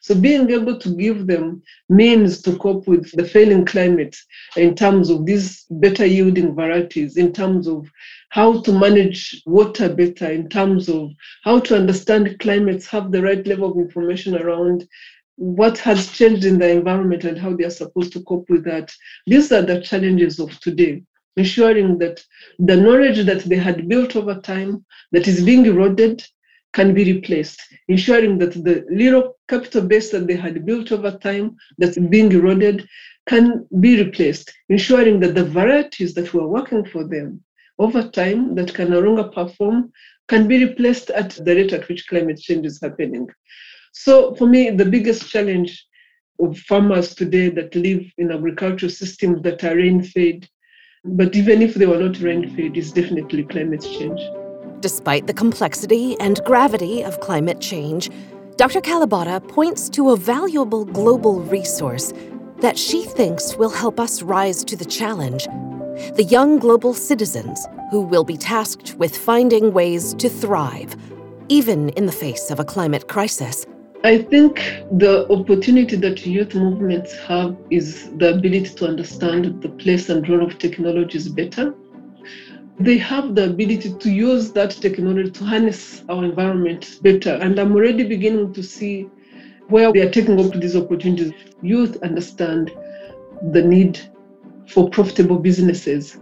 So 0.03 0.17
being 0.17 0.51
able 0.51 0.79
to 0.81 0.97
give 0.97 1.29
them 1.29 1.63
means 1.89 2.43
to 2.43 2.59
cope 2.59 2.89
with 2.89 3.09
the 3.13 3.25
failing 3.25 3.65
climate 3.65 4.17
in 4.57 4.75
terms 4.75 5.11
of 5.11 5.25
these 5.25 5.65
better 5.71 6.05
yielding 6.05 6.57
varieties, 6.57 7.17
in 7.17 7.33
terms 7.33 7.69
of 7.69 7.89
how 8.31 8.63
to 8.63 8.73
manage 8.73 9.41
water 9.47 9.89
better, 9.95 10.29
in 10.29 10.49
terms 10.49 10.89
of 10.89 11.13
how 11.45 11.61
to 11.61 11.77
understand 11.77 12.41
climates, 12.41 12.87
have 12.89 13.13
the 13.13 13.23
right 13.23 13.47
level 13.47 13.71
of 13.71 13.79
information 13.79 14.37
around 14.37 14.89
what 15.37 15.79
has 15.79 16.11
changed 16.11 16.45
in 16.45 16.59
the 16.59 16.69
environment 16.69 17.23
and 17.23 17.39
how 17.39 17.55
they 17.55 17.65
are 17.65 17.71
supposed 17.71 18.13
to 18.13 18.25
cope 18.25 18.51
with 18.51 18.65
that. 18.65 18.93
These 19.29 19.53
are 19.53 19.63
the 19.63 19.81
challenges 19.81 20.41
of 20.41 20.59
today 20.59 21.05
ensuring 21.37 21.99
that 21.99 22.23
the 22.59 22.77
knowledge 22.77 23.25
that 23.25 23.43
they 23.45 23.57
had 23.57 23.89
built 23.89 24.17
over 24.17 24.35
time 24.41 24.85
that 25.13 25.27
is 25.27 25.45
being 25.45 25.65
eroded 25.65 26.23
can 26.73 26.95
be 26.95 27.13
replaced, 27.13 27.61
ensuring 27.89 28.39
that 28.39 28.53
the 28.53 28.85
little 28.91 29.37
capital 29.49 29.83
base 29.83 30.11
that 30.11 30.27
they 30.27 30.37
had 30.37 30.65
built 30.65 30.91
over 30.91 31.11
time 31.11 31.57
that's 31.79 31.99
being 31.99 32.33
eroded 32.33 32.87
can 33.27 33.67
be 33.81 34.03
replaced, 34.03 34.53
ensuring 34.69 35.21
that 35.21 35.35
the 35.35 35.45
varieties 35.45 36.15
that 36.15 36.33
were 36.33 36.49
working 36.49 36.85
for 36.85 37.05
them 37.05 37.43
over 37.79 38.03
time 38.09 38.55
that 38.55 38.75
can 38.75 38.91
no 38.91 39.01
longer 39.01 39.25
perform 39.25 39.93
can 40.29 40.49
be 40.49 40.65
replaced 40.65 41.11
at 41.11 41.31
the 41.31 41.55
rate 41.55 41.73
at 41.73 41.89
which 41.89 42.09
climate 42.09 42.39
change 42.39 42.67
is 42.67 42.81
happening. 42.81 43.29
So 43.93 44.35
for 44.37 44.47
me, 44.47 44.71
the 44.71 44.85
biggest 44.85 45.29
challenge 45.29 45.87
of 46.41 46.59
farmers 46.59 47.15
today 47.15 47.51
that 47.51 47.75
live 47.75 48.05
in 48.19 48.33
agricultural 48.33 48.91
systems 48.91 49.43
that 49.43 49.63
are 49.65 49.77
rain-fed, 49.77 50.49
but 51.05 51.37
even 51.37 51.61
if 51.61 51.75
they 51.75 51.87
were 51.87 52.03
not 52.03 52.21
rain-fed, 52.21 52.77
is 52.77 52.93
definitely 52.93 53.45
climate 53.45 53.83
change. 53.83 54.21
Despite 54.83 55.29
the 55.29 55.33
complexity 55.33 56.19
and 56.19 56.43
gravity 56.45 57.05
of 57.05 57.21
climate 57.21 57.61
change, 57.61 58.11
Dr. 58.57 58.81
Kalibata 58.81 59.41
points 59.47 59.89
to 59.91 60.11
a 60.11 60.17
valuable 60.17 60.85
global 60.85 61.41
resource 61.43 62.13
that 62.59 62.77
she 62.77 63.05
thinks 63.05 63.55
will 63.55 63.71
help 63.71 64.01
us 64.01 64.23
rise 64.23 64.65
to 64.65 64.77
the 64.77 64.85
challenge 64.85 65.47
the 66.17 66.25
young 66.25 66.59
global 66.59 66.95
citizens 66.95 67.65
who 67.93 68.01
will 68.01 68.25
be 68.25 68.37
tasked 68.37 68.97
with 68.97 69.17
finding 69.17 69.73
ways 69.73 70.15
to 70.15 70.29
thrive, 70.29 70.97
even 71.49 71.91
in 71.91 72.07
the 72.07 72.13
face 72.13 72.51
of 72.51 72.59
a 72.59 72.65
climate 72.65 73.07
crisis. 73.07 73.65
I 74.03 74.19
think 74.19 74.57
the 74.91 75.31
opportunity 75.31 75.95
that 75.95 76.27
youth 76.27 76.57
movements 76.57 77.17
have 77.29 77.57
is 77.71 78.11
the 78.17 78.35
ability 78.35 78.75
to 78.77 78.89
understand 78.89 79.63
the 79.63 79.69
place 79.69 80.09
and 80.09 80.29
role 80.29 80.45
of 80.45 80.59
technologies 80.59 81.29
better 81.29 81.73
they 82.85 82.99
have 82.99 83.35
the 83.35 83.47
ability 83.47 83.95
to 83.95 84.11
use 84.11 84.53
that 84.53 84.71
technology 84.71 85.31
to 85.31 85.45
harness 85.45 86.03
our 86.09 86.25
environment 86.25 86.99
better. 87.03 87.35
And 87.35 87.59
I'm 87.59 87.75
already 87.77 88.05
beginning 88.05 88.53
to 88.55 88.63
see 88.63 89.09
where 89.69 89.93
they 89.93 90.01
are 90.01 90.11
taking 90.11 90.41
up 90.41 90.53
these 90.53 90.75
opportunities. 90.75 91.33
Youth 91.63 92.03
understand 92.03 92.73
the 93.53 93.63
need 93.63 94.01
for 94.67 94.89
profitable 94.91 95.39
businesses. 95.39 96.19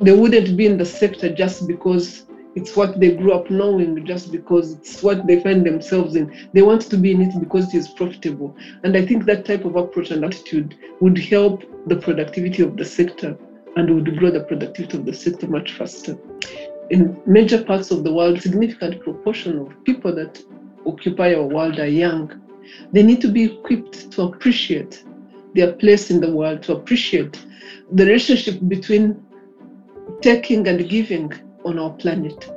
They 0.00 0.12
wouldn't 0.12 0.56
be 0.56 0.66
in 0.66 0.76
the 0.76 0.84
sector 0.84 1.32
just 1.32 1.66
because 1.66 2.26
it's 2.54 2.76
what 2.76 3.00
they 3.00 3.10
grew 3.10 3.32
up 3.32 3.50
knowing, 3.50 4.04
just 4.06 4.30
because 4.30 4.74
it's 4.74 5.02
what 5.02 5.26
they 5.26 5.40
find 5.40 5.66
themselves 5.66 6.14
in. 6.14 6.48
They 6.52 6.62
want 6.62 6.82
to 6.82 6.96
be 6.96 7.10
in 7.10 7.22
it 7.22 7.40
because 7.40 7.74
it 7.74 7.78
is 7.78 7.88
profitable. 7.88 8.56
And 8.84 8.96
I 8.96 9.04
think 9.04 9.24
that 9.24 9.44
type 9.44 9.64
of 9.64 9.74
approach 9.74 10.12
and 10.12 10.24
attitude 10.24 10.76
would 11.00 11.18
help 11.18 11.64
the 11.88 11.96
productivity 11.96 12.62
of 12.62 12.76
the 12.76 12.84
sector 12.84 13.36
and 13.76 13.94
would 13.94 14.16
grow 14.16 14.30
the 14.30 14.40
productivity 14.40 14.98
of 14.98 15.04
the 15.04 15.12
sector 15.12 15.46
much 15.46 15.72
faster. 15.72 16.16
In 16.90 17.20
major 17.26 17.62
parts 17.62 17.90
of 17.90 18.04
the 18.04 18.12
world, 18.12 18.40
significant 18.40 19.00
proportion 19.00 19.58
of 19.58 19.84
people 19.84 20.14
that 20.14 20.42
occupy 20.86 21.34
our 21.34 21.46
world 21.46 21.78
are 21.78 21.86
young. 21.86 22.40
They 22.92 23.02
need 23.02 23.20
to 23.22 23.28
be 23.28 23.44
equipped 23.44 24.10
to 24.12 24.22
appreciate 24.22 25.02
their 25.54 25.72
place 25.72 26.10
in 26.10 26.20
the 26.20 26.30
world, 26.30 26.62
to 26.64 26.72
appreciate 26.72 27.44
the 27.92 28.04
relationship 28.04 28.58
between 28.68 29.22
taking 30.20 30.66
and 30.68 30.88
giving 30.88 31.32
on 31.64 31.78
our 31.78 31.90
planet. 31.90 32.50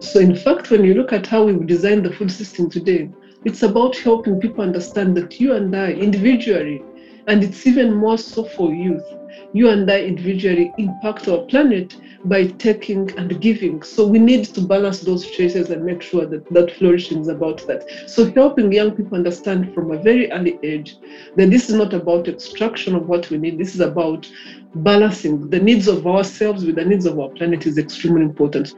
So, 0.00 0.20
in 0.20 0.34
fact, 0.34 0.70
when 0.70 0.84
you 0.84 0.94
look 0.94 1.12
at 1.12 1.26
how 1.26 1.44
we've 1.44 1.66
designed 1.66 2.04
the 2.04 2.12
food 2.12 2.30
system 2.30 2.68
today, 2.68 3.08
it's 3.44 3.62
about 3.62 3.96
helping 3.96 4.40
people 4.40 4.62
understand 4.62 5.16
that 5.16 5.40
you 5.40 5.54
and 5.54 5.74
I 5.74 5.92
individually, 5.92 6.82
and 7.26 7.42
it's 7.42 7.66
even 7.66 7.94
more 7.94 8.18
so 8.18 8.44
for 8.44 8.72
youth, 8.72 9.04
you 9.52 9.68
and 9.68 9.90
I 9.90 10.02
individually 10.02 10.72
impact 10.78 11.28
our 11.28 11.38
planet 11.42 11.96
by 12.24 12.46
taking 12.46 13.10
and 13.18 13.40
giving. 13.40 13.82
So 13.82 14.06
we 14.06 14.18
need 14.18 14.44
to 14.46 14.60
balance 14.60 15.00
those 15.00 15.28
choices 15.30 15.70
and 15.70 15.84
make 15.84 16.02
sure 16.02 16.26
that 16.26 16.48
that 16.50 16.72
flourishing 16.76 17.20
is 17.20 17.28
about 17.28 17.66
that. 17.66 17.84
So 18.06 18.30
helping 18.32 18.72
young 18.72 18.92
people 18.92 19.16
understand 19.16 19.74
from 19.74 19.90
a 19.90 19.98
very 19.98 20.30
early 20.30 20.58
age 20.62 20.96
that 21.36 21.50
this 21.50 21.68
is 21.68 21.74
not 21.74 21.92
about 21.92 22.28
extraction 22.28 22.94
of 22.94 23.08
what 23.08 23.28
we 23.30 23.38
need. 23.38 23.58
This 23.58 23.74
is 23.74 23.80
about 23.80 24.30
balancing 24.76 25.50
the 25.50 25.60
needs 25.60 25.88
of 25.88 26.06
ourselves 26.06 26.64
with 26.64 26.76
the 26.76 26.84
needs 26.84 27.06
of 27.06 27.18
our 27.18 27.28
planet 27.30 27.66
is 27.66 27.78
extremely 27.78 28.22
important. 28.22 28.74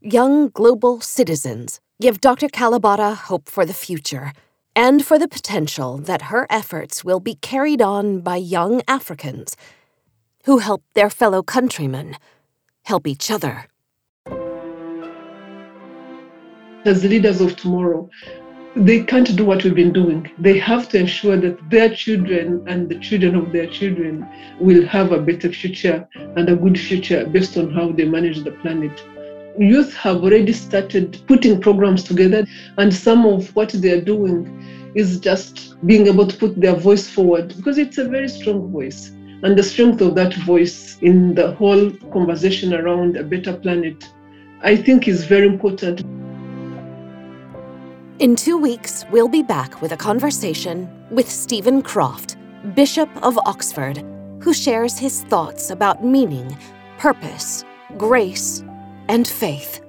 Young 0.00 0.50
global 0.50 1.00
citizens 1.00 1.80
give 2.00 2.20
Dr. 2.20 2.48
Kalibata 2.48 3.14
hope 3.14 3.48
for 3.48 3.64
the 3.64 3.72
future 3.72 4.32
and 4.76 5.04
for 5.04 5.18
the 5.18 5.28
potential 5.28 5.98
that 5.98 6.22
her 6.22 6.46
efforts 6.50 7.04
will 7.04 7.20
be 7.20 7.36
carried 7.36 7.80
on 7.80 8.20
by 8.20 8.36
young 8.36 8.82
Africans 8.88 9.56
who 10.44 10.58
help 10.58 10.82
their 10.94 11.10
fellow 11.10 11.42
countrymen 11.42 12.16
help 12.84 13.06
each 13.06 13.30
other. 13.30 13.66
As 16.84 17.02
leaders 17.02 17.40
of 17.40 17.56
tomorrow, 17.56 18.10
they 18.76 19.04
can't 19.04 19.36
do 19.36 19.44
what 19.44 19.62
we've 19.62 19.74
been 19.74 19.92
doing. 19.92 20.30
They 20.38 20.58
have 20.58 20.88
to 20.90 20.98
ensure 20.98 21.36
that 21.36 21.70
their 21.70 21.94
children 21.94 22.64
and 22.66 22.88
the 22.88 22.98
children 22.98 23.36
of 23.36 23.52
their 23.52 23.68
children 23.68 24.26
will 24.60 24.84
have 24.86 25.12
a 25.12 25.20
better 25.20 25.50
future 25.50 26.06
and 26.14 26.48
a 26.48 26.56
good 26.56 26.78
future 26.78 27.24
based 27.26 27.56
on 27.56 27.70
how 27.70 27.92
they 27.92 28.04
manage 28.04 28.42
the 28.42 28.50
planet 28.50 28.92
youth 29.58 29.94
have 29.94 30.22
already 30.22 30.52
started 30.52 31.20
putting 31.26 31.60
programs 31.60 32.04
together, 32.04 32.46
and 32.78 32.92
some 32.92 33.24
of 33.26 33.54
what 33.54 33.70
they're 33.70 34.00
doing 34.00 34.92
is 34.94 35.18
just 35.20 35.74
being 35.86 36.06
able 36.06 36.26
to 36.26 36.36
put 36.36 36.60
their 36.60 36.74
voice 36.74 37.08
forward 37.08 37.54
because 37.56 37.78
it's 37.78 37.98
a 37.98 38.08
very 38.08 38.28
strong 38.28 38.70
voice. 38.70 39.10
And 39.42 39.58
the 39.58 39.62
strength 39.62 40.00
of 40.00 40.14
that 40.14 40.34
voice 40.34 40.96
in 41.02 41.34
the 41.34 41.52
whole 41.52 41.90
conversation 42.12 42.72
around 42.72 43.16
a 43.16 43.22
better 43.22 43.52
planet, 43.52 44.08
I 44.62 44.76
think, 44.76 45.06
is 45.06 45.24
very 45.24 45.46
important. 45.46 46.00
In 48.20 48.36
two 48.36 48.56
weeks, 48.56 49.04
we'll 49.10 49.28
be 49.28 49.42
back 49.42 49.82
with 49.82 49.92
a 49.92 49.96
conversation 49.96 50.88
with 51.10 51.28
Stephen 51.28 51.82
Croft, 51.82 52.36
Bishop 52.74 53.10
of 53.22 53.36
Oxford, 53.44 54.02
who 54.40 54.54
shares 54.54 54.96
his 54.96 55.24
thoughts 55.24 55.70
about 55.70 56.04
meaning, 56.04 56.56
purpose, 56.96 57.64
grace, 57.98 58.64
and 59.08 59.26
faith. 59.26 59.80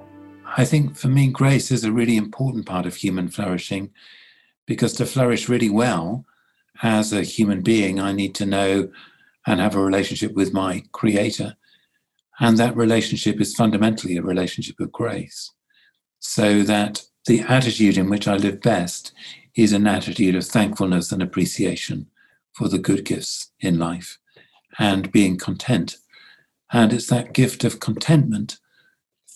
I 0.58 0.65
think 0.65 0.95
for 0.95 1.08
me, 1.08 1.28
grace 1.28 1.71
is 1.71 1.84
a 1.84 1.91
really 1.91 2.17
important 2.17 2.65
part 2.65 2.86
of 2.86 2.95
human 2.95 3.28
flourishing 3.28 3.91
because 4.65 4.93
to 4.93 5.06
flourish 5.06 5.49
really 5.49 5.69
well 5.69 6.25
as 6.84 7.13
a 7.13 7.23
human 7.23 7.62
being, 7.62 7.99
I 7.99 8.12
need 8.12 8.36
to 8.36 8.45
know 8.45 8.89
and 9.47 9.60
have 9.60 9.75
a 9.75 9.84
relationship 9.84 10.34
with 10.34 10.54
my 10.54 10.84
Creator. 10.91 11.56
And 12.39 12.58
that 12.58 12.75
relationship 12.75 13.39
is 13.39 13.56
fundamentally 13.56 14.17
a 14.17 14.21
relationship 14.21 14.80
of 14.80 14.91
grace. 14.91 15.51
So 16.19 16.63
that 16.63 17.04
the 17.28 17.41
attitude 17.41 17.97
in 17.97 18.10
which 18.10 18.28
I 18.28 18.36
live 18.36 18.62
best 18.62 19.13
is 19.56 19.71
an 19.71 19.88
attitude 19.88 20.36
of 20.36 20.45
thankfulness 20.45 21.12
and 21.12 21.21
appreciation 21.21 22.08
for 22.54 22.67
the 22.67 22.80
good 22.80 23.06
gifts 23.06 23.51
in 23.60 23.80
life 23.80 24.19
and 24.78 25.12
being 25.12 25.38
content. 25.38 25.97
And 26.71 26.91
it's 26.91 27.08
that 27.08 27.34
gift 27.34 27.63
of 27.63 27.80
contentment 27.80 28.58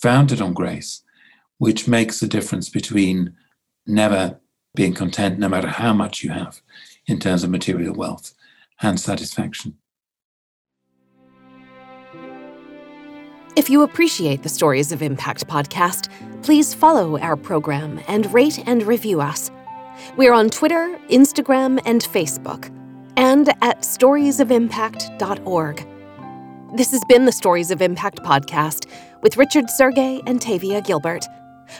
founded 0.01 0.41
on 0.41 0.53
grace 0.53 1.03
which 1.59 1.87
makes 1.87 2.19
the 2.19 2.27
difference 2.27 2.67
between 2.69 3.35
never 3.85 4.39
being 4.73 4.95
content, 4.95 5.37
no 5.37 5.47
matter 5.47 5.67
how 5.67 5.93
much 5.93 6.23
you 6.23 6.31
have 6.31 6.59
in 7.05 7.19
terms 7.19 7.43
of 7.43 7.51
material 7.51 7.93
wealth 7.93 8.33
and 8.81 8.99
satisfaction. 8.99 9.77
If 13.55 13.69
you 13.69 13.83
appreciate 13.83 14.41
the 14.41 14.49
Stories 14.49 14.91
of 14.93 15.03
Impact 15.03 15.47
podcast, 15.47 16.09
please 16.43 16.73
follow 16.73 17.19
our 17.19 17.35
program 17.35 17.99
and 18.07 18.33
rate 18.33 18.65
and 18.65 18.81
review 18.83 19.19
us. 19.19 19.51
We're 20.15 20.31
on 20.31 20.49
Twitter, 20.49 20.97
Instagram, 21.09 21.81
and 21.85 22.01
Facebook, 22.01 22.73
and 23.17 23.49
at 23.61 23.81
storiesofimpact.org. 23.81 25.98
This 26.75 26.91
has 26.91 27.03
been 27.09 27.25
the 27.25 27.31
Stories 27.31 27.71
of 27.71 27.81
Impact 27.81 28.19
podcast 28.19 28.87
with 29.23 29.37
Richard 29.37 29.65
Sergay 29.65 30.21
and 30.27 30.39
Tavia 30.39 30.81
Gilbert. 30.81 31.25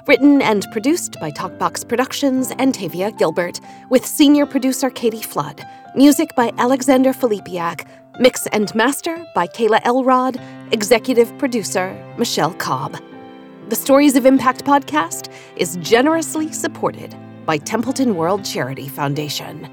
Written 0.08 0.41
and 0.41 0.65
produced 0.71 1.15
by 1.19 1.30
Talkbox 1.30 1.88
Productions 1.88 2.52
and 2.58 2.73
Tavia 2.73 3.12
Gilbert, 3.12 3.60
with 3.91 4.04
senior 4.04 4.47
producer 4.47 4.89
Katie 4.89 5.21
Flood. 5.21 5.63
Music 5.93 6.30
by 6.36 6.52
Alexander 6.58 7.13
Filipiak. 7.13 7.88
Mix 8.19 8.47
and 8.47 8.73
master 8.73 9.23
by 9.36 9.45
Kayla 9.45 9.80
Elrod. 9.86 10.41
Executive 10.71 11.38
producer 11.38 11.95
Michelle 12.17 12.56
Cobb. 12.56 12.97
The 13.69 13.75
Stories 13.75 14.15
of 14.15 14.25
Impact 14.25 14.65
podcast 14.65 15.32
is 15.56 15.78
generously 15.78 16.52
supported 16.52 17.15
by 17.45 17.58
Templeton 17.58 18.15
World 18.15 18.43
Charity 18.43 18.88
Foundation. 18.88 19.69